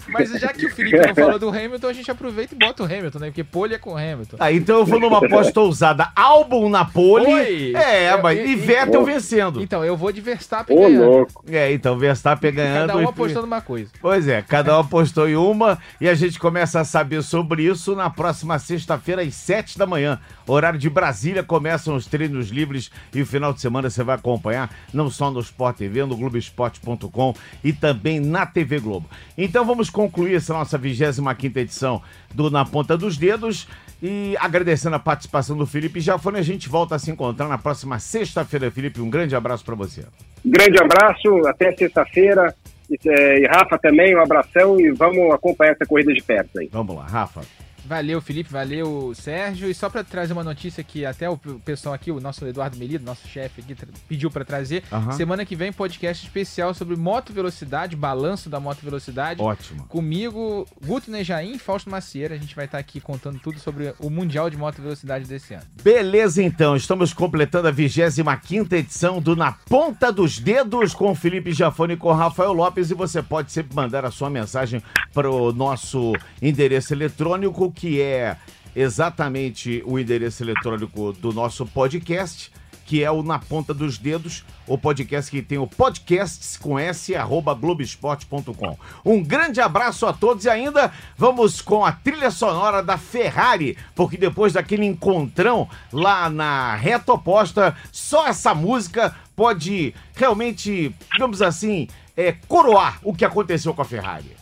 [0.09, 2.87] Mas já que o Felipe não falou do Hamilton, a gente aproveita e bota o
[2.87, 3.27] Hamilton, né?
[3.27, 4.37] Porque pole é com o Hamilton.
[4.39, 6.09] Ah, então eu vou numa aposta ousada.
[6.15, 7.27] Álbum na pole.
[7.27, 7.73] Oi.
[7.75, 9.05] É, eu, mas e Vettel oh.
[9.05, 9.63] vencendo.
[9.63, 11.05] Então, eu vou de Verstappen oh, ganhando.
[11.05, 11.45] Louco.
[11.49, 12.89] É, então Verstappen ganhando.
[12.89, 13.91] Cada um apostando uma coisa.
[14.01, 17.95] Pois é, cada um apostou em uma e a gente começa a saber sobre isso
[17.95, 20.19] na próxima sexta-feira às sete da manhã.
[20.47, 24.54] Horário de Brasília, começam os treinos livres e o final de semana você vai acompanhar
[24.93, 29.09] não só no Sport TV, no Globoesporte.com e também na TV Globo.
[29.37, 32.03] Então vamos concluir essa nossa 25 edição
[32.35, 33.67] do Na Ponta dos Dedos
[34.03, 37.99] e agradecendo a participação do Felipe Jafone, a gente volta a se encontrar na próxima
[37.99, 39.01] sexta-feira, Felipe.
[39.01, 40.05] Um grande abraço para você.
[40.45, 42.55] Grande abraço, até sexta-feira.
[42.91, 46.69] E, é, e Rafa também, um abração e vamos acompanhar essa corrida de perto aí.
[46.71, 47.64] Vamos lá, Rafa.
[47.85, 49.69] Valeu, Felipe, valeu, Sérgio.
[49.69, 53.05] E só para trazer uma notícia que até o pessoal aqui, o nosso Eduardo Melido,
[53.05, 53.77] nosso chefe aqui,
[54.09, 54.83] pediu para trazer.
[54.91, 55.13] Uhum.
[55.13, 59.43] Semana que vem, podcast especial sobre moto velocidade, balanço da moto velocidade.
[59.43, 59.85] Ótimo.
[59.87, 62.35] Comigo, Guto Nejaim e Fausto Macieira.
[62.35, 65.55] A gente vai estar tá aqui contando tudo sobre o Mundial de Moto Velocidade desse
[65.55, 65.65] ano.
[65.83, 66.77] Beleza, então.
[66.77, 72.13] Estamos completando a 25 edição do Na Ponta dos Dedos com Felipe Jafone e com
[72.13, 72.91] Rafael Lopes.
[72.91, 74.83] E você pode sempre mandar a sua mensagem
[75.13, 78.37] para o nosso endereço eletrônico que é
[78.75, 82.51] exatamente o endereço eletrônico do nosso podcast,
[82.85, 87.15] que é o Na Ponta dos Dedos, o podcast que tem o podcasts com S,
[87.15, 88.79] arroba globesport.com.
[89.05, 94.17] Um grande abraço a todos e ainda vamos com a trilha sonora da Ferrari, porque
[94.17, 102.33] depois daquele encontrão lá na reta oposta, só essa música pode realmente, digamos assim, é,
[102.47, 104.34] coroar o que aconteceu com a Ferrari.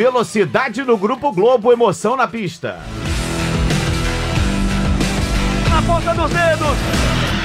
[0.00, 2.80] Velocidade no Grupo Globo, emoção na pista.
[5.68, 7.39] Na ponta dos dedos.